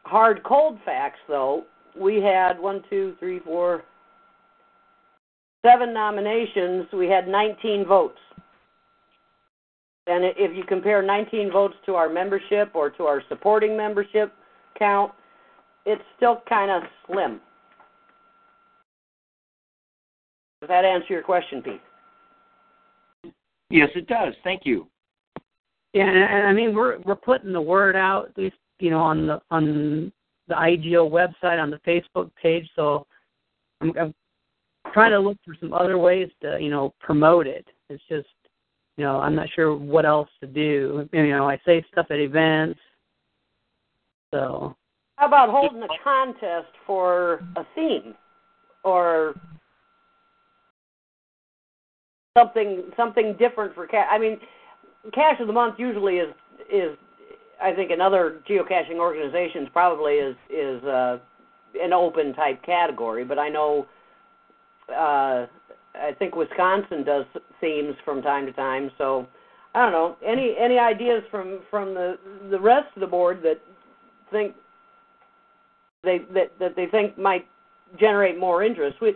[0.05, 1.64] hard cold facts, though,
[1.96, 3.85] we had one, two, three, four,
[5.64, 6.87] seven nominations.
[6.92, 8.18] We had 19 votes.
[10.07, 14.33] And if you compare 19 votes to our membership or to our supporting membership
[14.79, 15.12] count,
[15.87, 17.40] it's still kind of slim.
[20.61, 23.33] Does that answer your question, Pete?
[23.70, 24.35] Yes, it does.
[24.44, 24.87] Thank you.
[25.94, 29.00] Yeah, and, and I mean we're we're putting the word out, at least you know
[29.00, 30.12] on the on
[30.48, 32.68] the IGO website, on the Facebook page.
[32.77, 33.07] So
[33.81, 34.14] I'm, I'm
[34.94, 37.66] trying to look for some other ways to you know promote it.
[37.90, 38.28] It's just
[38.96, 41.07] you know I'm not sure what else to do.
[41.12, 42.80] You know I say stuff at events,
[44.33, 44.74] so
[45.16, 48.14] How about holding a contest for a theme
[48.85, 49.35] or
[52.38, 54.09] something something different for cache?
[54.11, 54.38] I mean,
[55.12, 56.33] cache of the month usually is
[56.72, 56.96] is
[57.61, 61.18] I think in other geocaching organizations probably is is uh,
[61.83, 63.87] an open type category, but I know
[64.90, 65.47] uh,
[65.94, 67.25] I think Wisconsin does
[67.61, 68.90] themes from time to time.
[68.99, 69.27] So
[69.75, 72.18] I don't know any any ideas from from the
[72.51, 73.61] the rest of the board that
[74.31, 74.55] think
[76.03, 77.47] they that that they think might
[77.98, 79.00] generate more interest.
[79.00, 79.15] We,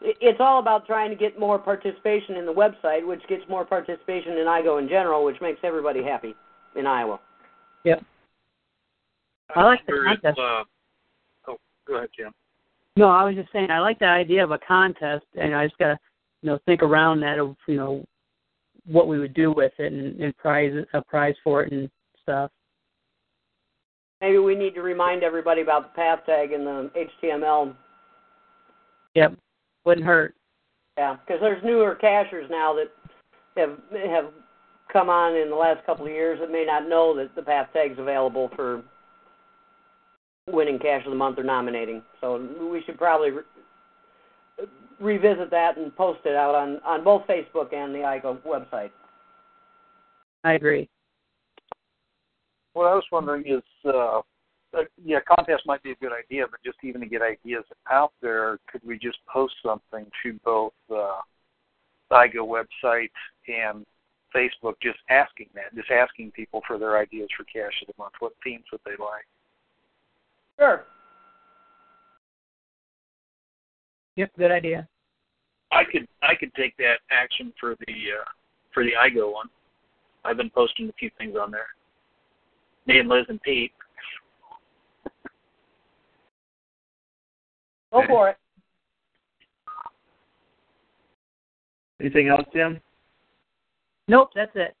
[0.00, 4.32] it's all about trying to get more participation in the website, which gets more participation
[4.32, 6.36] in IGO in general, which makes everybody happy
[6.76, 7.18] in Iowa.
[7.84, 8.04] Yep.
[9.56, 10.38] I like the contest.
[10.38, 10.64] uh,
[11.48, 12.32] oh, go ahead, Jim.
[12.98, 15.78] No, I was just saying I like the idea of a contest, and I just
[15.78, 15.96] gotta
[16.42, 18.04] you know think around that of you know
[18.86, 21.88] what we would do with it and, and prize a prize for it and
[22.20, 22.50] stuff.
[24.20, 26.90] Maybe we need to remind everybody about the path tag and the
[27.22, 27.76] HTML.
[29.14, 29.36] Yep,
[29.84, 30.34] wouldn't hurt.
[30.96, 32.90] Yeah, because there's newer cachers now that
[33.56, 33.78] have
[34.10, 34.32] have
[34.92, 37.68] come on in the last couple of years that may not know that the path
[37.72, 38.82] tag's available for
[40.52, 42.02] winning cache of the month or nominating.
[42.20, 42.36] So
[42.70, 43.42] we should probably re-
[45.00, 48.90] revisit that and post it out on on both Facebook and the IGO website.
[50.44, 50.88] I agree.
[52.72, 54.20] What I was wondering is, uh,
[54.76, 58.12] uh, yeah, contest might be a good idea, but just even to get ideas out
[58.22, 61.20] there, could we just post something to both uh,
[62.10, 63.10] the IGO website
[63.48, 63.84] and
[64.34, 68.14] Facebook, just asking that, just asking people for their ideas for cache of the month,
[68.20, 69.26] what themes would they like?
[70.58, 70.84] Sure.
[74.16, 74.88] Yep, good idea.
[75.70, 78.24] I could I could take that action for the uh,
[78.74, 79.48] for the IGO one.
[80.24, 81.66] I've been posting a few things on there.
[82.86, 83.72] Me and Liz and Pete.
[87.92, 88.36] Go for it.
[92.00, 92.80] Anything else, Tim?
[94.08, 94.74] Nope, that's it.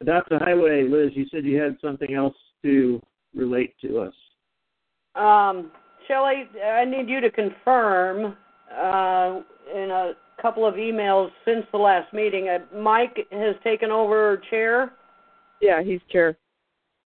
[0.00, 1.10] Adopt a highway, Liz.
[1.14, 3.00] You said you had something else to
[3.38, 4.14] relate to us.
[5.14, 5.70] Um,
[6.06, 8.36] Shelley, I need you to confirm
[8.74, 9.40] uh,
[9.74, 12.48] in a couple of emails since the last meeting.
[12.48, 14.92] Uh, Mike has taken over chair.
[15.60, 16.36] Yeah, he's chair.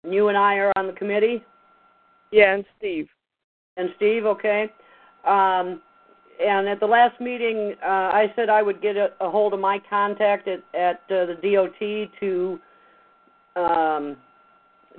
[0.10, 1.44] You and I are on the committee.
[2.32, 3.08] Yeah, and Steve.
[3.78, 4.72] And Steve, okay.
[5.26, 5.82] Um,
[6.44, 9.60] and at the last meeting, uh, I said I would get a, a hold of
[9.60, 12.60] my contact at, at uh, the DOT to
[13.56, 14.18] um,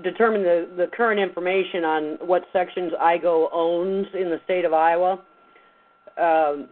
[0.02, 5.20] determine the, the current information on what sections IGO owns in the state of Iowa.
[6.18, 6.68] Um,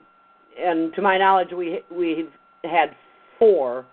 [0.58, 2.30] and to my knowledge, we we've
[2.64, 2.94] had
[3.38, 3.86] four.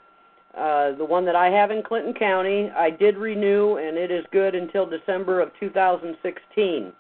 [0.58, 4.26] Uh, the one that I have in Clinton County, I did renew, and it is
[4.32, 6.92] good until December of 2016.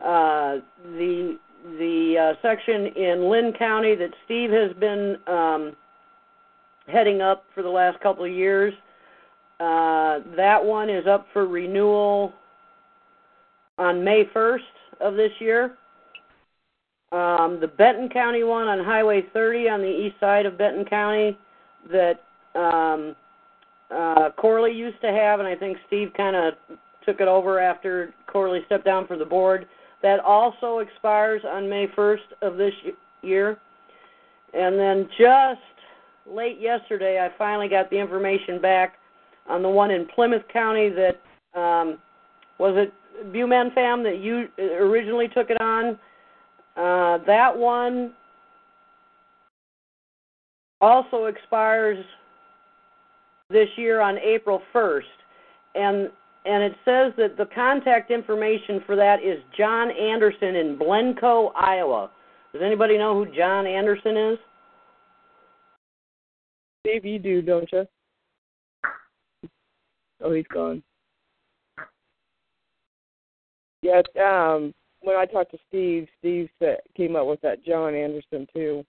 [0.00, 1.38] Uh, the
[1.78, 5.76] the uh, section in Linn County that Steve has been um,
[6.86, 8.72] heading up for the last couple of years.
[9.58, 12.32] Uh, that one is up for renewal
[13.78, 14.60] on May 1st
[15.00, 15.76] of this year.
[17.12, 21.38] Um, the Benton County one on Highway 30 on the east side of Benton County
[21.90, 22.22] that
[22.54, 23.14] um,
[23.90, 26.54] uh, Corley used to have, and I think Steve kind of
[27.06, 29.66] took it over after Corley stepped down from the board.
[30.02, 32.74] That also expires on May 1st of this
[33.22, 33.58] year.
[34.52, 35.60] And then just
[36.26, 38.98] late yesterday, I finally got the information back
[39.48, 41.20] on the one in Plymouth County that
[41.58, 41.98] um,
[42.58, 42.92] was it
[43.32, 45.98] Buman Fam that you originally took it on.
[46.76, 48.12] Uh, that one
[50.80, 52.04] also expires
[53.48, 55.02] this year on April 1st,
[55.74, 56.10] and
[56.44, 62.10] and it says that the contact information for that is John Anderson in Blencoe, Iowa.
[62.52, 64.38] Does anybody know who John Anderson is?
[66.86, 67.84] Steve, you do, don't you?
[70.22, 70.82] Oh, he's gone.
[73.82, 78.46] Yeah, um, when I talked to Steve, Steve said, came up with that John Anderson
[78.52, 78.84] too,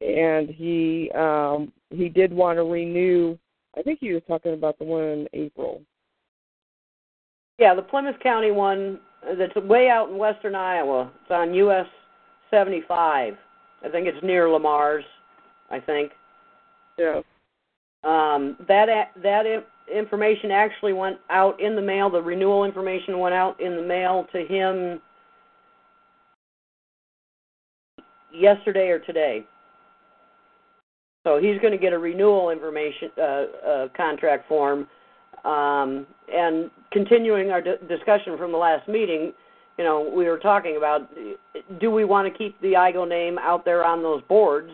[0.00, 3.36] and he um he did want to renew.
[3.76, 5.82] I think he was talking about the one in April.
[7.58, 9.00] Yeah, the Plymouth County one
[9.38, 11.12] that's way out in western Iowa.
[11.22, 11.86] It's on US
[12.50, 13.34] 75.
[13.84, 15.04] I think it's near Le Mars.
[15.70, 16.12] I think.
[16.98, 17.20] Yeah.
[18.02, 19.44] Um, that that
[19.94, 22.08] information actually went out in the mail.
[22.10, 25.00] The renewal information went out in the mail to him
[28.32, 29.44] yesterday or today.
[31.24, 34.86] So he's going to get a renewal information uh, uh, contract form
[35.44, 39.32] um, and continuing our d- discussion from the last meeting,
[39.78, 41.08] you know, we were talking about
[41.80, 44.70] do we want to keep the IGO name out there on those boards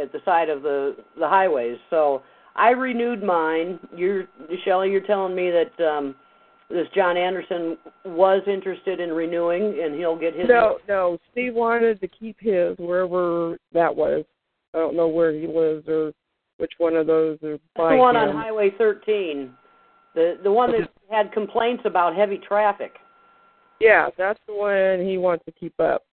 [0.00, 1.78] at the side of the the highways?
[1.90, 2.22] So
[2.56, 3.78] I renewed mine.
[3.96, 4.24] You're
[4.64, 6.14] Shelley, you're telling me that um,
[6.68, 10.48] this John Anderson was interested in renewing, and he'll get his.
[10.48, 11.18] No, no.
[11.32, 14.24] Steve wanted to keep his wherever that was.
[14.74, 16.12] I don't know where he lives or
[16.58, 17.58] which one of those are.
[17.76, 18.30] That's the one him.
[18.30, 19.52] on Highway 13.
[20.14, 22.92] The the one that had complaints about heavy traffic.
[23.80, 26.04] Yeah, that's the one he wants to keep up.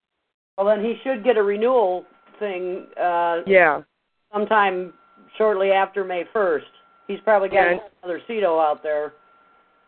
[0.58, 2.06] Well, then he should get a renewal
[2.40, 2.88] thing.
[3.02, 3.82] uh Yeah.
[4.34, 4.94] Sometime
[5.38, 6.68] shortly after May first.
[7.08, 9.14] He's probably got and, another CITO out there.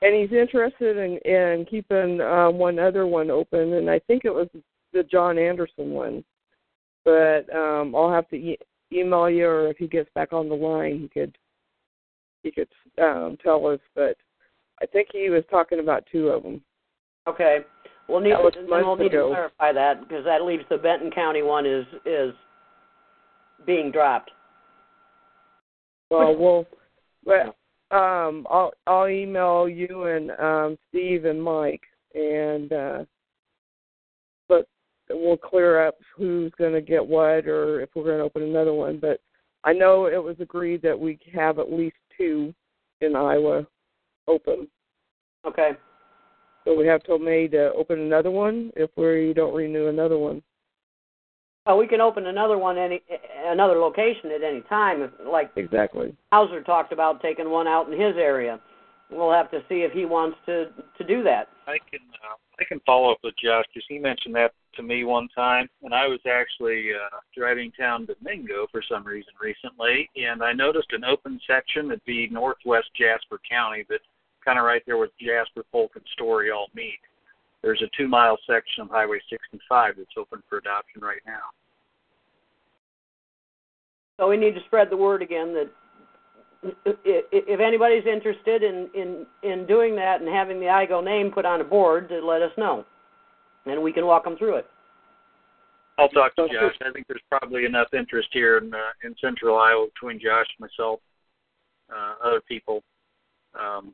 [0.01, 4.33] And he's interested in in keeping uh, one other one open, and I think it
[4.33, 4.47] was
[4.93, 6.23] the John Anderson one.
[7.05, 8.59] But um I'll have to e-
[8.91, 11.37] email you, or if he gets back on the line, he could
[12.43, 12.67] he could
[13.01, 14.17] um, tell us, but
[14.81, 16.61] I think he was talking about two of them.
[17.27, 17.59] Okay.
[18.07, 21.65] We'll need, to, we'll need to clarify that because that leaves the Benton County one
[21.65, 22.33] is is
[23.65, 24.31] being dropped.
[26.11, 26.65] Well, we'll,
[27.25, 27.55] well,
[27.91, 31.81] um, I'll I'll email you and um, Steve and Mike
[32.13, 33.03] and uh,
[34.47, 34.67] but
[35.09, 38.73] we'll clear up who's going to get what or if we're going to open another
[38.73, 38.99] one.
[38.99, 39.21] But
[39.63, 42.53] I know it was agreed that we have at least two
[43.01, 43.65] in Iowa
[44.27, 44.67] open.
[45.45, 45.71] Okay.
[46.65, 50.43] So we have till May to open another one if we don't renew another one.
[51.67, 53.01] Oh, we can open another one any
[53.45, 55.01] another location at any time.
[55.01, 56.15] If, like Exactly.
[56.31, 58.59] Hauser talked about taking one out in his area.
[59.11, 61.49] We'll have to see if he wants to to do that.
[61.67, 65.03] I can uh, I can follow up with Josh because he mentioned that to me
[65.03, 70.09] one time, and I was actually uh, driving down to Mingo for some reason recently,
[70.15, 73.99] and I noticed an open section that'd be northwest Jasper County, but
[74.43, 76.99] kind of right there where Jasper, Polk, and Story all meet.
[77.63, 81.51] There's a two mile section of Highway 65 that's open for adoption right now.
[84.17, 85.69] So we need to spread the word again that
[86.83, 91.61] if anybody's interested in in in doing that and having the IGO name put on
[91.61, 92.85] a board, to let us know,
[93.65, 94.67] and we can walk them through it.
[95.97, 96.75] I'll talk to Josh.
[96.85, 100.99] I think there's probably enough interest here in uh, in Central Iowa between Josh, myself,
[101.91, 102.83] uh, other people.
[103.59, 103.93] Um,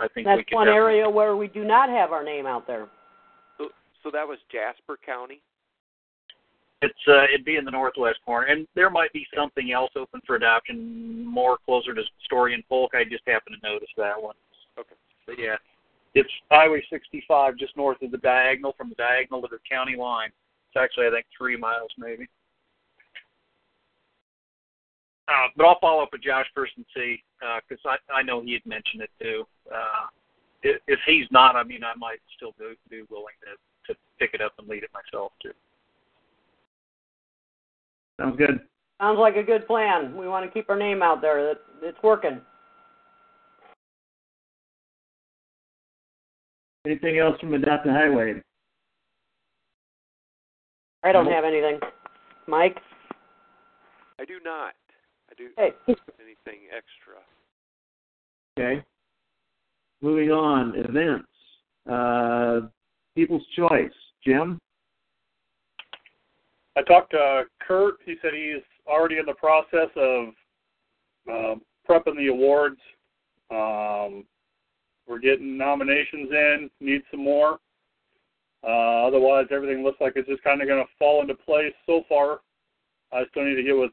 [0.00, 2.88] I think we That's one area where we do not have our name out there.
[4.06, 5.42] So, that was Jasper County.
[6.80, 10.20] It's uh, it'd be in the northwest corner, and there might be something else open
[10.24, 12.92] for adoption more closer to Story and Polk.
[12.94, 14.36] I just happened to notice that one.
[14.78, 14.94] Okay.
[15.26, 15.56] But yeah,
[16.14, 20.30] it's Highway 65, just north of the diagonal, from the diagonal to the county line.
[20.68, 22.28] It's actually I think three miles maybe.
[25.26, 27.24] Uh, but I'll follow up with Josh first and see,
[27.68, 29.48] because I I know he had mentioned it too.
[29.68, 30.06] Uh,
[30.62, 33.54] if, if he's not, I mean, I might still be, be willing to
[33.88, 35.52] to pick it up and lead it myself too.
[38.20, 38.60] Sounds good.
[39.00, 40.16] Sounds like a good plan.
[40.16, 41.42] We want to keep our name out there.
[41.42, 42.40] That it's working.
[46.86, 48.40] Anything else from Adopt a Highway?
[51.02, 51.78] I don't have anything.
[52.46, 52.78] Mike.
[54.18, 54.74] I do not.
[55.30, 55.72] I do Hey.
[55.88, 57.16] not have anything extra.
[58.58, 58.84] Okay.
[60.00, 61.28] Moving on, events.
[61.88, 62.68] Uh,
[63.16, 63.90] People's Choice.
[64.24, 64.58] Jim?
[66.76, 67.94] I talked to Kurt.
[68.04, 70.28] He said he's already in the process of
[71.28, 71.54] uh,
[71.88, 72.78] prepping the awards.
[73.50, 74.24] Um,
[75.08, 76.70] we're getting nominations in.
[76.80, 77.58] Need some more.
[78.62, 82.02] Uh, otherwise, everything looks like it's just kind of going to fall into place so
[82.08, 82.40] far.
[83.12, 83.92] I still need to get with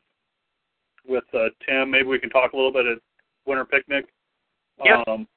[1.08, 1.92] with uh, Tim.
[1.92, 2.98] Maybe we can talk a little bit at
[3.46, 4.06] Winter Picnic.
[4.84, 5.08] Yep.
[5.08, 5.28] Um,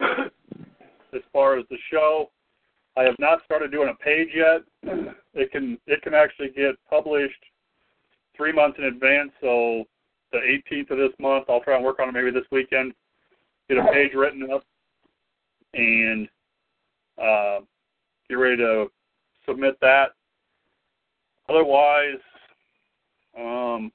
[0.00, 2.30] as far as the show,
[2.96, 4.62] I have not started doing a page yet.
[5.38, 7.44] It can it can actually get published
[8.34, 9.30] three months in advance.
[9.42, 9.84] So
[10.32, 12.94] the 18th of this month, I'll try and work on it maybe this weekend.
[13.68, 14.64] Get a page written up
[15.74, 16.26] and
[17.22, 17.58] uh,
[18.30, 18.86] get ready to
[19.46, 20.12] submit that.
[21.50, 22.20] Otherwise,
[23.38, 23.92] um,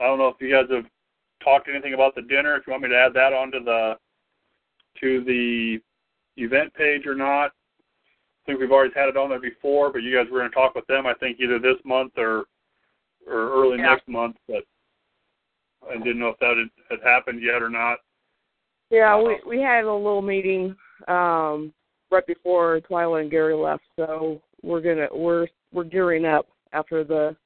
[0.00, 0.86] I don't know if you guys have
[1.44, 2.56] talked anything about the dinner.
[2.56, 3.98] If you want me to add that onto the
[5.00, 5.78] to the
[6.36, 7.52] event page or not.
[8.50, 10.74] Think we've always had it on there before, but you guys were going to talk
[10.74, 11.06] with them.
[11.06, 12.46] I think either this month or
[13.24, 13.90] or early Yeah.
[13.90, 14.36] next month.
[14.48, 14.64] But
[15.88, 17.98] I didn't know if that had, had happened yet or not.
[18.90, 20.74] Yeah, we we had a little meeting
[21.06, 21.72] um
[22.10, 27.36] right before Twyla and Gary left, so we're gonna we're we're gearing up after the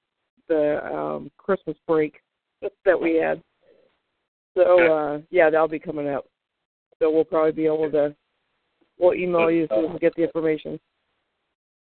[0.49, 2.23] the um Christmas break
[2.87, 3.43] that we had.
[4.55, 6.25] So uh yeah, that'll be coming up.
[6.99, 8.17] So we'll probably be able to
[8.99, 10.81] we'll email you so we can get the information.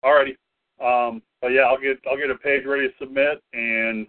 [0.03, 0.35] Alrighty.
[0.81, 4.07] Um, but yeah, I'll get I'll get a page ready to submit, and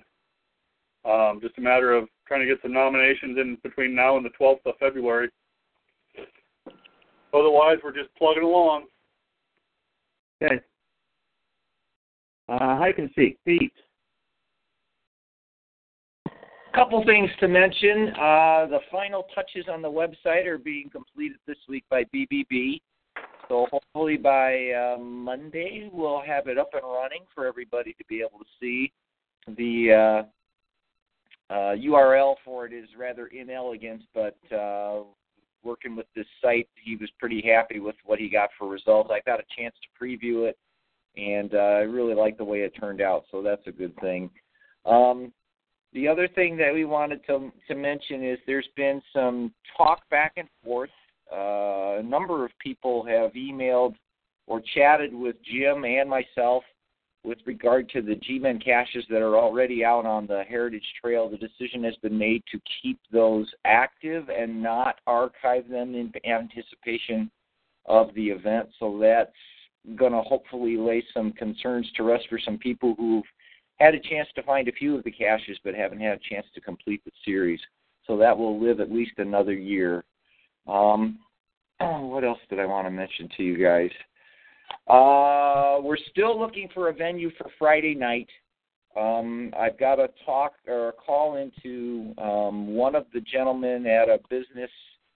[1.04, 4.30] um, just a matter of trying to get some nominations in between now and the
[4.40, 5.28] 12th of February.
[7.34, 8.84] Otherwise, we're just plugging along.
[10.42, 10.60] Okay.
[12.48, 13.38] Uh, hike and seek.
[13.44, 13.72] Pete.
[16.74, 18.08] couple things to mention.
[18.16, 22.80] Uh, the final touches on the website are being completed this week by BBB.
[23.48, 28.20] So hopefully by uh, Monday we'll have it up and running for everybody to be
[28.20, 28.92] able to see.
[29.46, 30.24] The
[31.50, 35.02] uh, uh, URL for it is rather inelegant, but uh,
[35.62, 39.10] working with this site, he was pretty happy with what he got for results.
[39.12, 40.56] I got a chance to preview it,
[41.16, 43.24] and uh, I really like the way it turned out.
[43.30, 44.30] So that's a good thing.
[44.86, 45.32] Um,
[45.92, 50.32] the other thing that we wanted to to mention is there's been some talk back
[50.36, 50.90] and forth.
[51.32, 53.94] Uh, a number of people have emailed
[54.46, 56.62] or chatted with Jim and myself
[57.24, 61.30] with regard to the G-Men caches that are already out on the Heritage Trail.
[61.30, 67.30] The decision has been made to keep those active and not archive them in anticipation
[67.86, 68.68] of the event.
[68.78, 69.30] So that's
[69.96, 73.24] going to hopefully lay some concerns to rest for some people who've
[73.76, 76.46] had a chance to find a few of the caches but haven't had a chance
[76.54, 77.60] to complete the series.
[78.06, 80.04] So that will live at least another year.
[80.66, 81.18] Um,
[81.78, 83.90] what else did I want to mention to you guys?
[84.88, 88.28] Uh, we're still looking for a venue for Friday night.
[88.98, 94.08] Um, I've got a talk or a call into um, one of the gentlemen at
[94.08, 94.70] a business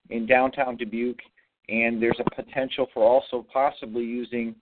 [0.09, 1.21] in downtown Dubuque,
[1.69, 4.55] and there's a potential for also possibly using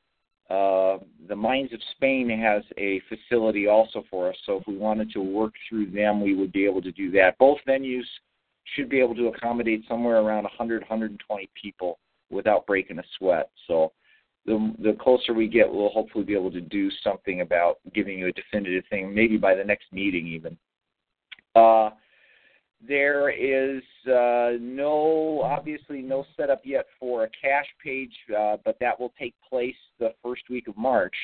[0.51, 4.37] uh, the Mines of Spain has a facility also for us.
[4.45, 7.39] So if we wanted to work through them, we would be able to do that.
[7.39, 8.05] Both venues
[8.75, 11.99] should be able to accommodate somewhere around 100, 120 people
[12.31, 13.51] without breaking a sweat.
[13.67, 13.93] So
[14.47, 18.29] the the closer we get, we'll hopefully be able to do something about giving you
[18.29, 20.57] a definitive thing, maybe by the next meeting even.
[21.55, 21.91] Uh,
[22.87, 28.99] there is uh, no, obviously, no setup yet for a cache page, uh, but that
[28.99, 31.15] will take place the first week of March.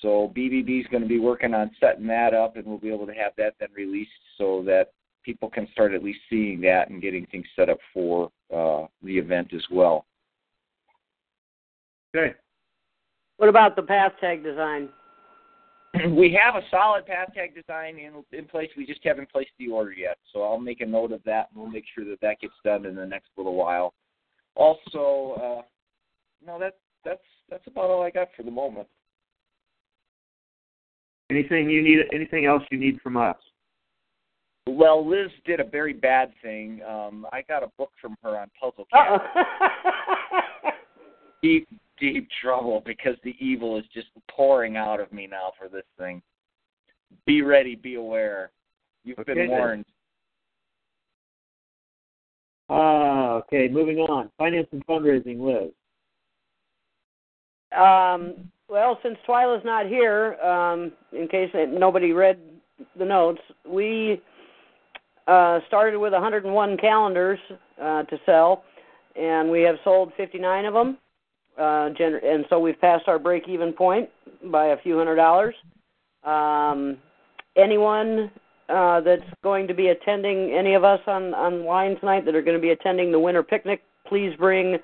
[0.00, 3.06] So BBB is going to be working on setting that up, and we'll be able
[3.06, 4.92] to have that then released so that
[5.28, 9.18] people can start at least seeing that and getting things set up for uh, the
[9.18, 10.06] event as well.
[12.16, 12.34] Okay.
[13.36, 14.88] What about the path tag design?
[16.16, 18.70] we have a solid path tag design in in place.
[18.74, 21.60] We just haven't placed the order yet, so I'll make a note of that, and
[21.60, 23.92] we'll make sure that that gets done in the next little while.
[24.54, 25.62] Also, uh,
[26.44, 27.20] no, that that's
[27.50, 28.88] that's about all I got for the moment.
[31.30, 31.98] Anything you need?
[32.14, 33.36] Anything else you need from us?
[34.68, 36.80] Well, Liz did a very bad thing.
[36.86, 39.22] Um, I got a book from her on puzzle cat.
[41.42, 45.84] deep, deep trouble because the evil is just pouring out of me now for this
[45.98, 46.22] thing.
[47.26, 48.50] Be ready, be aware.
[49.04, 49.86] You've Okay, been warned.
[52.68, 53.68] Ah, okay.
[53.68, 54.30] Moving on.
[54.36, 55.70] Finance and fundraising, Liz.
[57.76, 62.38] Um, well, since Twyla's not here, um, in case nobody read
[62.98, 64.20] the notes, we
[65.28, 67.38] uh, started with 101 calendars
[67.80, 68.64] uh, to sell,
[69.14, 70.98] and we have sold 59 of them.
[71.58, 74.08] Uh, gener- and so we've passed our break-even point
[74.44, 75.54] by a few hundred dollars.
[76.24, 76.96] Um,
[77.56, 78.30] anyone
[78.68, 82.56] uh, that's going to be attending, any of us on online tonight that are going
[82.56, 84.78] to be attending the winter picnic, please bring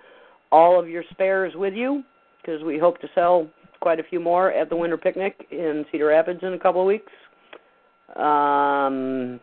[0.51, 2.03] all of your spares with you
[2.41, 3.49] because we hope to sell
[3.81, 6.87] quite a few more at the winter picnic in Cedar Rapids in a couple of
[6.87, 7.13] weeks.
[8.17, 9.41] Um,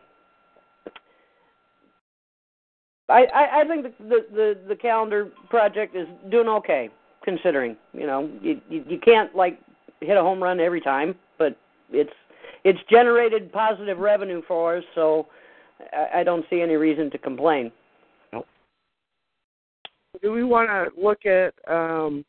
[3.11, 6.89] I, I, I think the, the the the calendar project is doing okay
[7.23, 7.75] considering.
[7.93, 9.59] You know, you, you you can't like
[9.99, 11.57] hit a home run every time, but
[11.91, 12.13] it's
[12.63, 15.27] it's generated positive revenue for us, so
[15.93, 17.71] I, I don't see any reason to complain.
[18.31, 18.47] Nope.
[20.21, 22.23] Do we want to look at um,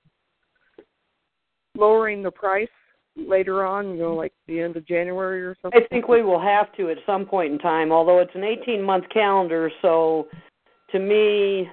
[1.76, 2.68] lowering the price
[3.16, 3.91] later on?
[3.91, 5.80] You know, like the end of January or something.
[5.83, 8.83] I think we will have to at some point in time, although it's an 18
[8.83, 10.28] month calendar, so
[10.93, 11.68] to me,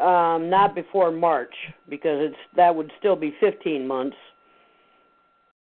[0.00, 1.54] um, not before March
[1.88, 4.16] because it's that would still be 15 months.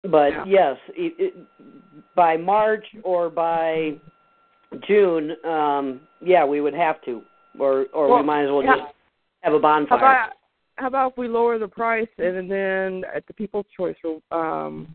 [0.04, 0.46] But Yeah.
[0.46, 1.34] yes, it, it,
[2.16, 4.00] by March or by
[4.88, 7.24] June, um, yeah, we would have to,
[7.60, 8.76] or or Well, we might as well yeah.
[8.76, 8.94] just
[9.42, 9.98] have a How bonfire.
[9.98, 10.34] about
[10.76, 13.96] how about if we lower the price and then at the People's Choice
[14.32, 14.88] um,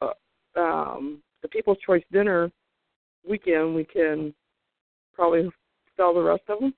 [0.00, 0.12] uh,
[0.56, 2.50] um, the People's Choice dinner
[3.28, 4.32] weekend we can
[5.14, 5.50] probably
[5.96, 6.74] sell the rest of them.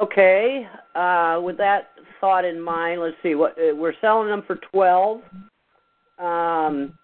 [0.00, 1.90] Okay, uh, with that
[2.20, 5.20] thought in mind, let's see what uh, we're selling them for twelve.
[6.18, 6.94] Um,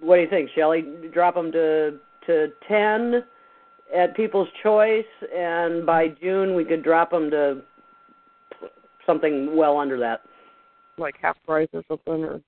[0.00, 0.84] what do you think, Shelley?
[1.12, 3.24] Drop them to to ten
[3.94, 5.04] at People's Choice,
[5.34, 7.62] and by June we could drop them to
[9.06, 10.22] something well under that.
[10.96, 12.40] like half price or something or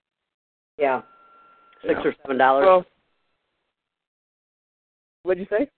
[0.79, 1.03] Yeah,
[1.83, 2.09] six Yeah.
[2.11, 2.65] or seven dollars.
[2.65, 2.85] well
[5.25, 5.69] what'd you say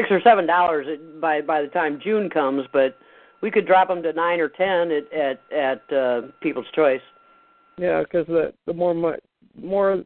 [0.00, 0.86] six or seven dollars
[1.20, 2.96] by by the time June comes, but
[3.42, 7.00] we could drop them to nine or ten at at at uh, People's Choice.
[7.78, 9.12] yeah because the the more mu-
[9.60, 10.02] more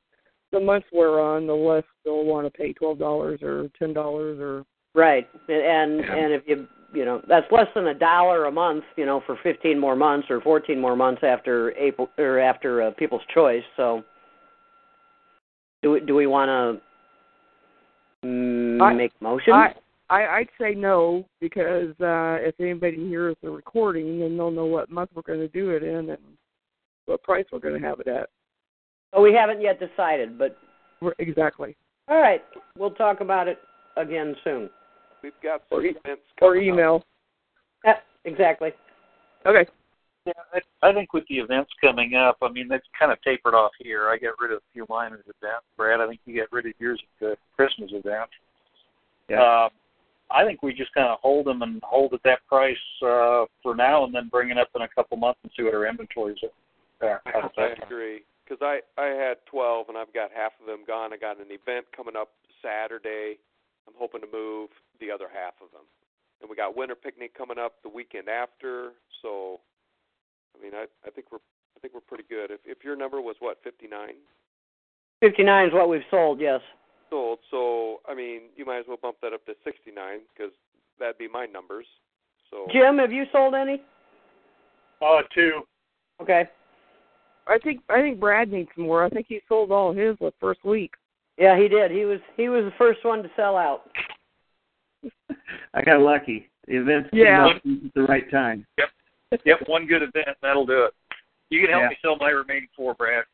[0.53, 4.39] the months we're on the less they'll want to pay twelve dollars or ten dollars
[4.41, 4.65] or
[4.97, 6.15] Right, and Yeah.
[6.15, 9.37] and if you you know that's less than a dollar a month, you know, for
[9.43, 13.65] fifteen more months or fourteen more months after April or after uh, People's Choice.
[13.77, 14.05] So,
[15.83, 16.81] do we do we want
[18.23, 19.53] to mm, make motion?
[19.53, 19.75] I
[20.11, 24.91] I I'd say no because uh if anybody hears the recording then they'll know what
[24.91, 26.19] month we're going to do it in and
[27.07, 28.29] what price we're going to have it at.
[29.13, 30.57] oh, we haven't yet decided, but
[31.01, 31.77] We're, exactly.
[32.09, 32.43] all right,
[32.79, 33.59] we'll talk about it
[33.97, 34.71] again soon.
[35.23, 36.75] We've got Or some e- events Or coming up.
[36.75, 37.05] email.
[37.85, 38.71] Yeah, exactly.
[39.47, 39.71] Okay.
[40.27, 43.53] Yeah, I, I think with the events coming up, I mean, they've kind of tapered
[43.55, 44.09] off here.
[44.09, 45.67] I got rid of a few minor events.
[45.77, 48.31] Brad, I think you got rid of yours at the Christmas event.
[49.29, 49.65] Yeah.
[49.65, 49.71] Um,
[50.31, 53.75] I think we just kind of hold them and hold at that price uh, for
[53.77, 56.39] now, and then bring it up in a couple months and see what our inventories
[56.43, 57.21] are.
[57.27, 61.13] I, I agree because I I had 12 and I've got half of them gone.
[61.13, 62.31] I got an event coming up
[62.63, 63.39] Saturday.
[63.87, 64.71] I'm hoping to move
[65.01, 65.85] the other half of them.
[66.41, 68.93] And we got winter picnic coming up the weekend after.
[69.23, 69.61] So,
[70.57, 71.45] I mean, I I think we're
[71.77, 72.51] I think we're pretty good.
[72.51, 74.15] If if your number was what 59
[75.21, 76.41] 59 is what we've sold.
[76.41, 76.61] Yes.
[77.15, 80.53] Sold, so I mean, you might as well bump that up to 69 because
[80.99, 81.87] that'd be my numbers.
[82.51, 83.81] So Jim, have you sold any?
[85.01, 85.63] Uh, two.
[86.21, 86.49] Okay.
[87.47, 89.05] I think I think Brad needs more.
[89.05, 90.93] I think he sold all his the first week.
[91.39, 91.91] Yeah, he did.
[91.91, 93.91] He was he was the first one to sell out.
[95.75, 96.49] I got lucky.
[96.67, 97.49] The events Yeah.
[97.63, 98.67] came up at the right time.
[98.79, 98.89] Yep.
[99.45, 100.95] Yep, one good event, that'll do it.
[101.51, 101.89] You can help Yeah.
[101.89, 103.25] me sell my remaining four, Brad.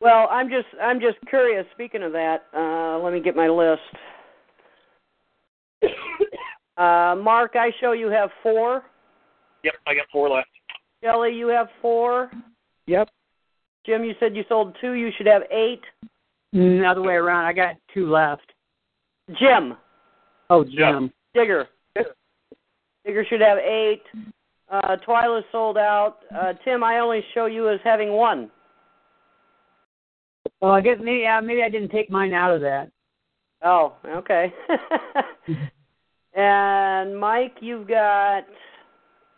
[0.00, 1.66] Well, I'm just I'm just curious.
[1.72, 3.80] Speaking of that, uh, let me get my list.
[6.76, 8.84] Uh, Mark, I show you have four.
[9.64, 10.48] Yep, I got four left.
[11.02, 12.30] Kelly, you have four.
[12.86, 13.08] Yep.
[13.84, 14.92] Jim, you said you sold two.
[14.92, 15.80] You should have eight.
[16.54, 17.46] Mm, Other way around.
[17.46, 18.52] I got two left.
[19.38, 19.76] Jim,
[20.50, 21.12] Oh, Jim.
[21.34, 21.66] Digger.
[23.04, 24.02] Digger should have eight.
[24.70, 26.18] Uh, Twyla's sold out.
[26.34, 28.50] Uh, Tim, I only show you as having one.
[30.60, 32.90] Well, I guess maybe yeah, maybe I didn't take mine out of that.
[33.62, 34.52] Oh, okay.
[36.34, 38.44] and Mike, you've got.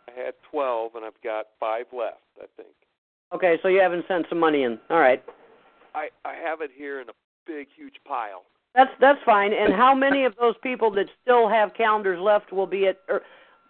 [0.07, 2.19] I had 12 and I've got five left.
[2.37, 2.75] I think
[3.33, 4.77] Okay, so you haven't sent some money in.
[4.89, 5.23] All right.
[5.95, 7.13] I I have it here in a
[7.45, 8.43] big huge pile.
[8.75, 9.53] That's that's fine.
[9.53, 12.99] And how many of those people that still have calendars left will be at?
[13.09, 13.21] Or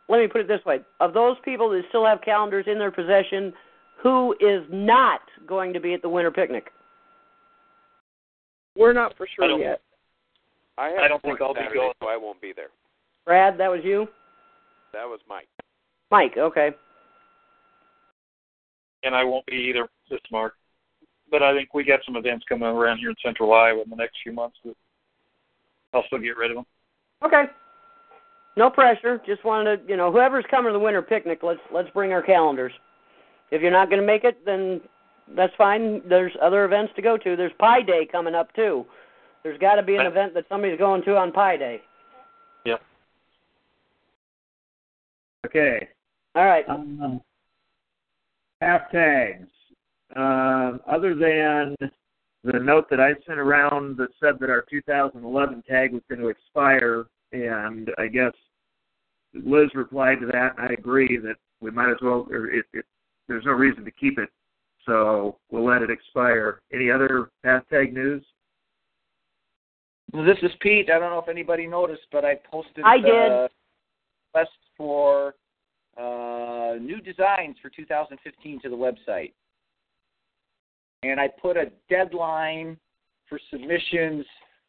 [0.09, 2.91] let me put it this way: of those people that still have calendars in their
[2.91, 3.53] possession,
[4.01, 6.71] who is not going to be at the winter picnic?
[8.75, 9.81] We're not for sure don't- yet.
[10.77, 11.93] I have I don't think I'll be Saturday, going.
[12.01, 12.69] so I won't be there.
[13.25, 14.07] Brad, that was you.
[14.93, 15.47] That was Mike.
[16.09, 16.71] Mike, okay.
[19.03, 20.55] And I won't be either this Mark.
[21.29, 23.95] But I think we got some events coming around here in central Iowa in the
[23.95, 24.75] next few months that
[25.93, 26.65] I'll still get rid of them.
[27.23, 27.43] Okay.
[28.57, 29.21] No pressure.
[29.25, 32.21] Just wanted to, you know, whoever's coming to the winter picnic, let's let's bring our
[32.21, 32.73] calendars.
[33.51, 34.81] If you're not going to make it, then
[35.35, 36.01] that's fine.
[36.07, 37.35] There's other events to go to.
[37.35, 38.85] There's Pi Day coming up too.
[39.43, 41.81] There's got to be an event that somebody's going to on Pi Day.
[42.65, 42.81] Yep.
[45.47, 45.87] Okay.
[46.35, 46.67] All right.
[46.69, 47.21] Um,
[48.59, 49.47] path tags.
[50.15, 51.75] Uh, other than
[52.43, 56.27] the note that I sent around that said that our 2011 tag was going to
[56.27, 58.33] expire, and I guess
[59.33, 62.85] Liz replied to that, and I agree that we might as well, or it, it,
[63.27, 64.29] there's no reason to keep it,
[64.85, 66.61] so we'll let it expire.
[66.73, 68.23] Any other path tag news?
[70.13, 70.89] Well, this is Pete.
[70.93, 73.31] I don't know if anybody noticed, but I posted I did.
[73.31, 73.47] uh,
[74.33, 75.35] request for
[75.97, 79.31] uh, new designs for 2015 to the website,
[81.03, 82.77] and I put a deadline
[83.29, 84.25] for submissions.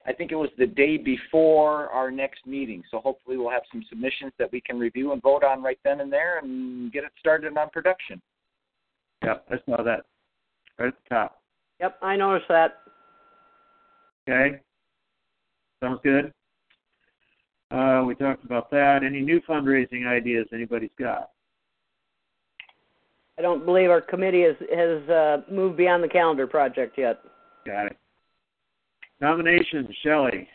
[0.07, 3.85] I think it was the day before our next meeting, so hopefully we'll have some
[3.89, 7.13] submissions that we can review and vote on right then and there, and get it
[7.19, 8.21] started on production.
[9.25, 10.05] Yep, I saw that
[10.79, 11.43] right at the top.
[11.81, 12.79] Yep, I noticed that.
[14.29, 14.61] Okay.
[15.83, 16.33] Sounds good.
[17.71, 19.03] Uh, we talked about that.
[19.05, 21.31] Any new fundraising ideas anybody's got?
[23.39, 27.21] I don't believe our committee has has uh, moved beyond the calendar project yet.
[27.67, 27.97] Got it.
[29.21, 30.49] Nominations, Shelley.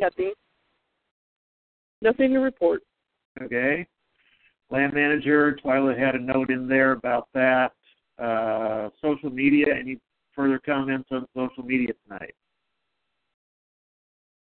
[0.00, 0.32] Nothing.
[2.02, 2.82] Nothing to report.
[3.42, 3.86] Okay.
[4.70, 7.72] Land manager, Twyla had a note in there about that.
[8.18, 9.98] Uh, social media, any
[10.34, 12.34] further comments on social media tonight?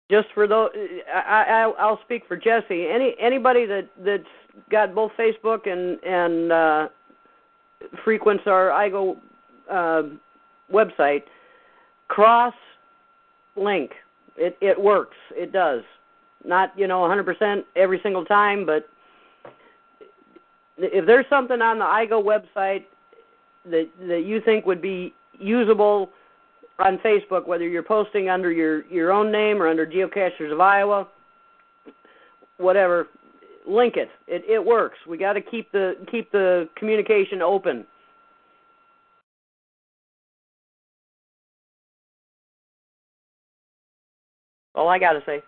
[0.09, 0.69] Just for those,
[1.13, 2.87] I, I I'll speak for Jesse.
[2.87, 4.23] Any anybody that that's
[4.69, 6.89] got both Facebook and and uh,
[8.03, 9.15] frequents our IGO
[9.71, 10.03] uh,
[10.71, 11.23] website,
[12.09, 12.53] cross
[13.55, 13.91] link.
[14.35, 15.15] It it works.
[15.31, 15.81] It does.
[16.43, 18.89] Not you know 100% every single time, but
[20.81, 22.85] if there's something on the IGO website
[23.65, 26.09] that that you think would be usable
[26.79, 31.07] on Facebook, whether you're posting under your your own name or under Geocachers of Iowa,
[32.57, 33.07] whatever,
[33.67, 34.09] link it.
[34.27, 34.97] It it works.
[35.07, 37.85] We got to keep the keep the communication open.
[44.73, 45.41] All I got to say.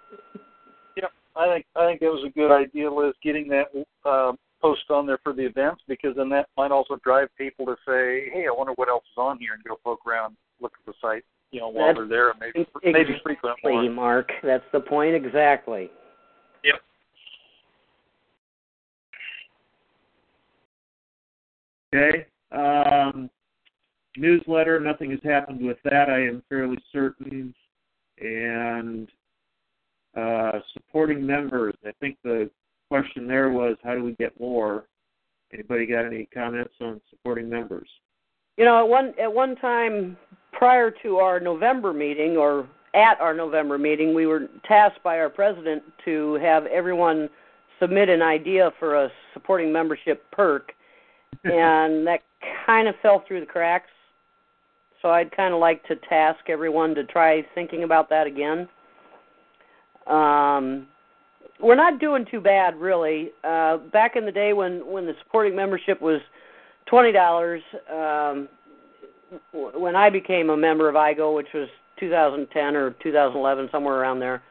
[0.97, 3.13] Yep, I think I think that was a good idea, Liz.
[3.23, 3.65] Getting that
[4.05, 4.33] uh,
[4.63, 8.29] post on there for the events because then that might also drive people to say,
[8.29, 10.93] "Hey, I wonder what else is on here," and go poke around, look at the
[11.01, 13.89] site, you know, while That's they're there, and maybe maybe frequent more.
[13.89, 14.31] Mark.
[14.41, 15.91] That's the point exactly.
[16.63, 16.81] Yep.
[21.93, 22.25] Okay.
[22.51, 23.29] Um,
[24.15, 27.53] newsletter, nothing has happened with that, I am fairly certain.
[28.19, 29.09] And
[30.15, 32.49] uh, supporting members, I think the
[32.93, 34.85] question there was how do we get more?
[35.51, 37.89] Anybody got any comments on supporting members?
[38.55, 40.15] You know, at one at one time
[40.51, 45.29] prior to our November meeting or at our November meeting, we were tasked by our
[45.29, 47.29] president to have everyone
[47.79, 50.71] submit an idea for a supporting membership perk,
[51.45, 52.19] and that
[52.67, 53.89] kind of fell through the cracks.
[55.01, 58.69] So I'd kind of like to task everyone to try thinking about that again.
[60.05, 60.87] Um,
[61.59, 63.31] we're not doing too bad, really.
[63.43, 66.19] Uh, back in the day when when the supporting membership was
[66.85, 68.47] twenty dollars, um,
[69.53, 71.67] when I became a member of IGO, which was
[71.99, 74.41] 2010 or 2011, somewhere around there,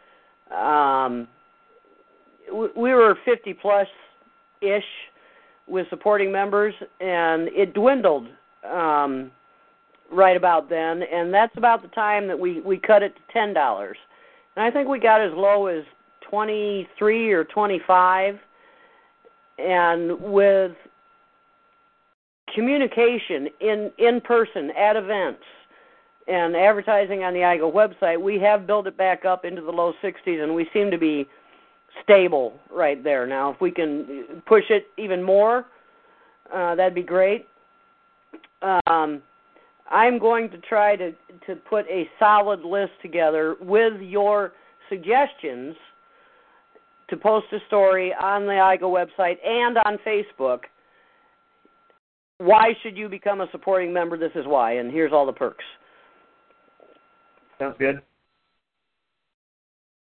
[0.57, 1.29] um,
[2.49, 3.87] w- we were 50 plus
[4.61, 4.85] ish
[5.67, 8.27] with supporting members, and it dwindled
[8.69, 9.31] um,
[10.13, 11.03] right about then.
[11.03, 13.97] And that's about the time that we we cut it to ten dollars.
[14.57, 15.85] And I think we got as low as
[16.33, 18.39] 23 or 25.
[19.59, 20.73] And with
[22.55, 25.43] communication in in person at events
[26.27, 29.93] and advertising on the IGO website, we have built it back up into the low
[30.03, 31.29] 60s, and we seem to be
[32.03, 33.27] stable right there.
[33.27, 35.67] Now, if we can push it even more,
[36.53, 37.47] uh, that'd be great.
[38.63, 39.23] Um,
[39.91, 41.13] I'm going to try to
[41.47, 44.53] to put a solid list together with your
[44.89, 45.77] suggestions
[47.13, 50.61] to post a story on the IGO website and on Facebook.
[52.39, 54.17] Why should you become a supporting member?
[54.17, 55.65] This is why, and here's all the perks.
[57.59, 58.01] Sounds good.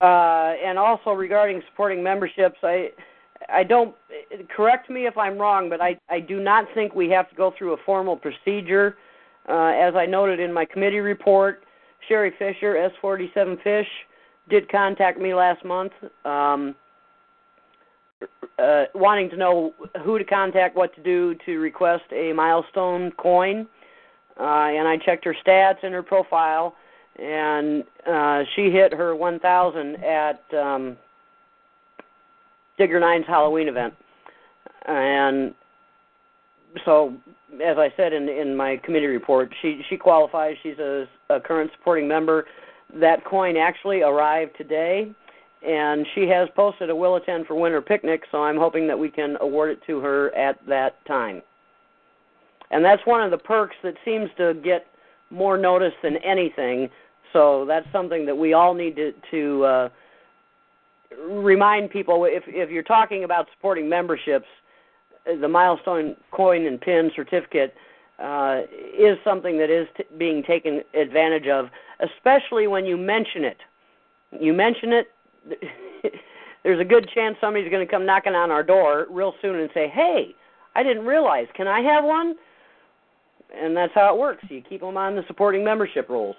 [0.01, 2.89] Uh, and also regarding supporting memberships, I
[3.47, 3.95] I don't
[4.55, 7.53] correct me if I'm wrong, but I I do not think we have to go
[7.55, 8.97] through a formal procedure.
[9.47, 11.63] Uh, as I noted in my committee report,
[12.07, 13.87] Sherry Fisher, S47 Fish,
[14.49, 15.91] did contact me last month,
[16.25, 16.75] um,
[18.59, 23.67] uh, wanting to know who to contact, what to do to request a milestone coin.
[24.39, 26.75] Uh, and I checked her stats and her profile,
[27.17, 30.97] and uh, she hit her 1,000 at um,
[32.77, 33.93] Digger Nine's Halloween event.
[34.85, 35.53] And
[36.83, 37.13] so,
[37.63, 40.57] as I said in in my committee report, she she qualifies.
[40.61, 42.45] She's a, a current supporting member.
[42.93, 45.11] That coin actually arrived today,
[45.65, 48.23] and she has posted a will attend for winter picnic.
[48.31, 51.41] So I'm hoping that we can award it to her at that time.
[52.71, 54.87] And that's one of the perks that seems to get
[55.29, 56.89] more notice than anything.
[57.33, 59.89] So that's something that we all need to to uh,
[61.27, 62.25] remind people.
[62.25, 64.47] If if you're talking about supporting memberships,
[65.25, 67.73] the milestone coin and pin certificate
[68.19, 68.61] uh,
[68.97, 73.57] is something that is t- being taken advantage of, especially when you mention it.
[74.39, 75.07] You mention it,
[76.63, 79.69] there's a good chance somebody's going to come knocking on our door real soon and
[79.73, 80.35] say, "Hey,
[80.75, 81.47] I didn't realize.
[81.55, 82.35] Can I have one?"
[83.55, 84.43] And that's how it works.
[84.49, 86.35] You keep them on the supporting membership rolls.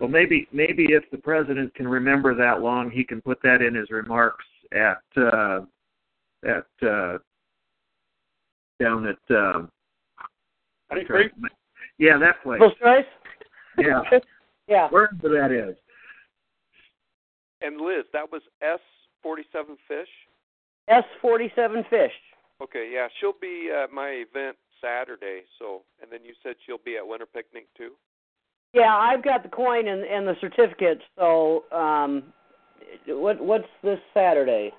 [0.00, 3.74] Well, maybe maybe if the president can remember that long, he can put that in
[3.74, 5.60] his remarks at uh,
[6.44, 7.18] at uh,
[8.80, 9.70] down at um,
[11.06, 11.32] Creek?
[11.98, 12.58] yeah, that place.
[12.58, 13.04] Full choice?
[13.78, 14.02] Yeah,
[14.68, 14.88] yeah.
[14.88, 15.76] wherever that is.
[17.62, 20.08] And Liz, that was S47 Fish?
[20.90, 22.12] S47 Fish.
[22.62, 26.96] Okay, yeah, she'll be at my event Saturday, so and then you said she'll be
[26.96, 27.92] at Winter Picnic too?
[28.72, 31.00] Yeah, I've got the coin and and the certificate.
[31.16, 32.24] So, um,
[33.06, 34.72] what what's this Saturday?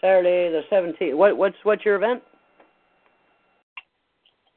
[0.00, 1.16] Saturday the seventeenth.
[1.16, 2.22] What what's what's your event?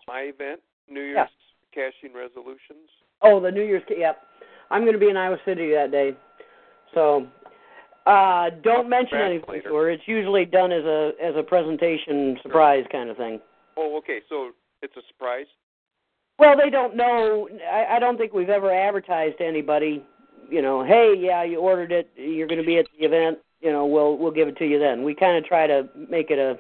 [0.08, 1.92] My event, New Year's Yeah.
[1.92, 2.90] caching resolutions.
[3.22, 3.84] Oh, the New Year's.
[3.90, 4.22] Yep,
[4.72, 6.16] I'm going to be in Iowa City that day.
[6.94, 7.28] So,
[8.06, 9.90] uh, don't mention anything to her.
[9.90, 13.40] It's usually done as a as a presentation surprise kind of thing.
[13.78, 15.46] Oh, okay, so it's a surprise?
[16.40, 17.50] Well, they don't know.
[17.72, 20.04] I, I don't think we've ever advertised to anybody.
[20.50, 22.10] You know, hey, yeah, you ordered it.
[22.16, 23.40] You're going to be at the event.
[23.60, 25.04] You know, we'll we'll give it to you then.
[25.04, 26.58] We kind of try to make it a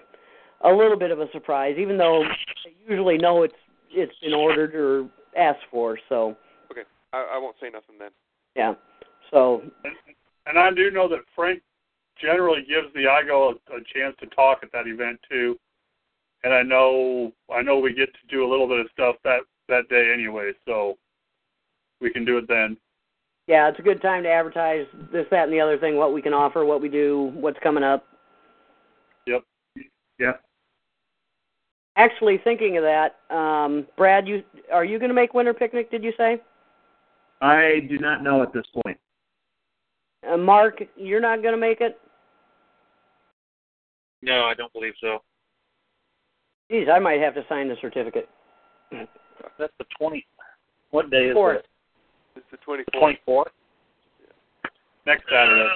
[0.67, 2.23] a little bit of a surprise, even though
[2.65, 3.53] they usually know it's
[3.91, 5.07] it's been ordered or
[5.37, 5.97] asked for.
[6.09, 6.35] So
[6.71, 6.81] Okay,
[7.13, 8.09] I, I won't say nothing then.
[8.55, 8.73] yeah.
[9.31, 9.61] So
[10.45, 11.61] And I do know that Frank
[12.21, 15.57] generally gives the IGO a, a chance to talk at that event too.
[16.43, 19.41] and I know I know we get to do a little bit of stuff that
[19.69, 20.97] that day anyway, so
[21.99, 22.77] we can do it then.
[23.47, 25.95] Yeah, it's a good time to advertise this, that, and the other thing.
[25.95, 28.05] What we can offer, what we do, what's coming up.
[29.25, 29.43] Yep.
[30.19, 30.41] Yep.
[31.95, 35.89] Actually, thinking of that, um, Brad, you are you going to make winter picnic?
[35.89, 36.41] Did you say?
[37.41, 38.97] I do not know at this point.
[40.31, 41.99] Uh, Mark, you're not going to make it.
[44.21, 45.19] No, I don't believe so.
[46.71, 48.27] Geez, I might have to sign the certificate.
[48.91, 50.25] That's the twenty.
[50.91, 51.57] What day is Fourth.
[51.59, 51.65] it?
[52.35, 52.99] It's the 24th.
[52.99, 53.51] Twenty fourth.
[55.05, 55.69] Next Saturday.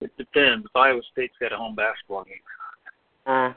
[0.00, 0.64] It depends.
[0.64, 2.34] If Iowa State's got a home basketball game.
[3.26, 3.52] Uh,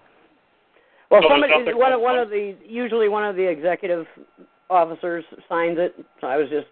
[1.10, 4.06] well, Oh, there's somebody, one, of, one of the usually one of the executive
[4.70, 5.96] officers signs it.
[6.20, 6.68] So I was just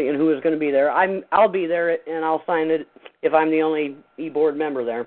[0.00, 0.90] seeing who was going to be there.
[0.90, 2.88] I'm I'll be there and I'll sign it
[3.22, 5.06] if I'm the only e board member there.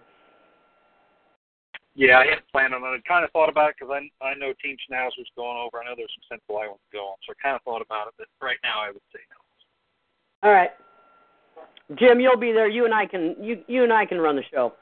[1.96, 3.02] Yeah, I hadn't planned on it.
[3.06, 5.82] I kind of thought about it because I I know Team Schnauzer's going over.
[5.82, 7.18] I know there's some Central Iowans going, on.
[7.26, 8.14] so I kind of thought about it.
[8.18, 9.38] But right now, I would say no.
[10.48, 10.72] All right,
[12.00, 12.68] Jim, you'll be there.
[12.68, 14.74] You and I can you you and I can run the show.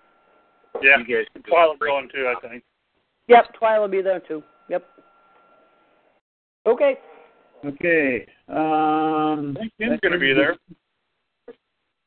[0.81, 0.97] Yeah.
[1.05, 2.63] You guys can Twyla's going too, I think.
[3.27, 4.41] Yep, Twyla will be there too.
[4.69, 4.85] Yep.
[6.65, 6.97] Okay.
[7.65, 8.25] Okay.
[8.47, 10.55] Um, I think Tim's going to be there.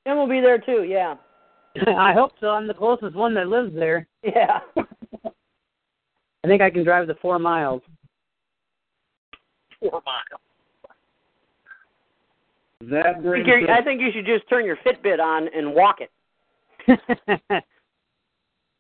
[0.07, 0.85] Jim will be there too.
[0.85, 1.15] Yeah.
[1.99, 2.49] I hope so.
[2.49, 4.07] I'm the closest one that lives there.
[4.23, 4.61] Yeah.
[6.45, 7.83] I think I can drive the four miles.
[9.81, 10.41] Four miles.
[12.91, 15.75] That I think, brings you're- I think you should just turn your Fitbit on and
[15.75, 16.11] walk it.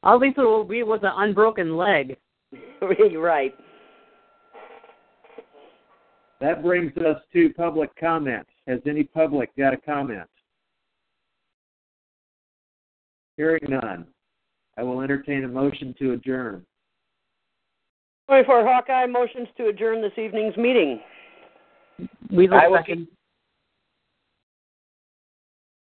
[0.04, 2.18] At least it will be with an unbroken leg.
[2.82, 3.54] right.
[6.44, 8.50] That brings us to public comments.
[8.66, 10.28] Has any public got a comment?
[13.38, 14.06] Hearing none,
[14.76, 16.64] I will entertain a motion to adjourn.
[18.28, 21.00] Twenty-four Hawkeye motions to adjourn this evening's meeting.
[22.30, 23.08] We I look will second.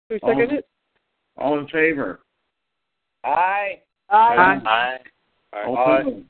[0.09, 0.69] Who All- seconded it?
[1.39, 2.21] All in favor?
[3.25, 3.81] Aye.
[4.11, 4.61] Aye.
[4.65, 4.99] Aye.
[5.53, 5.67] All right.
[5.67, 6.01] All Aye.
[6.01, 6.25] opposed?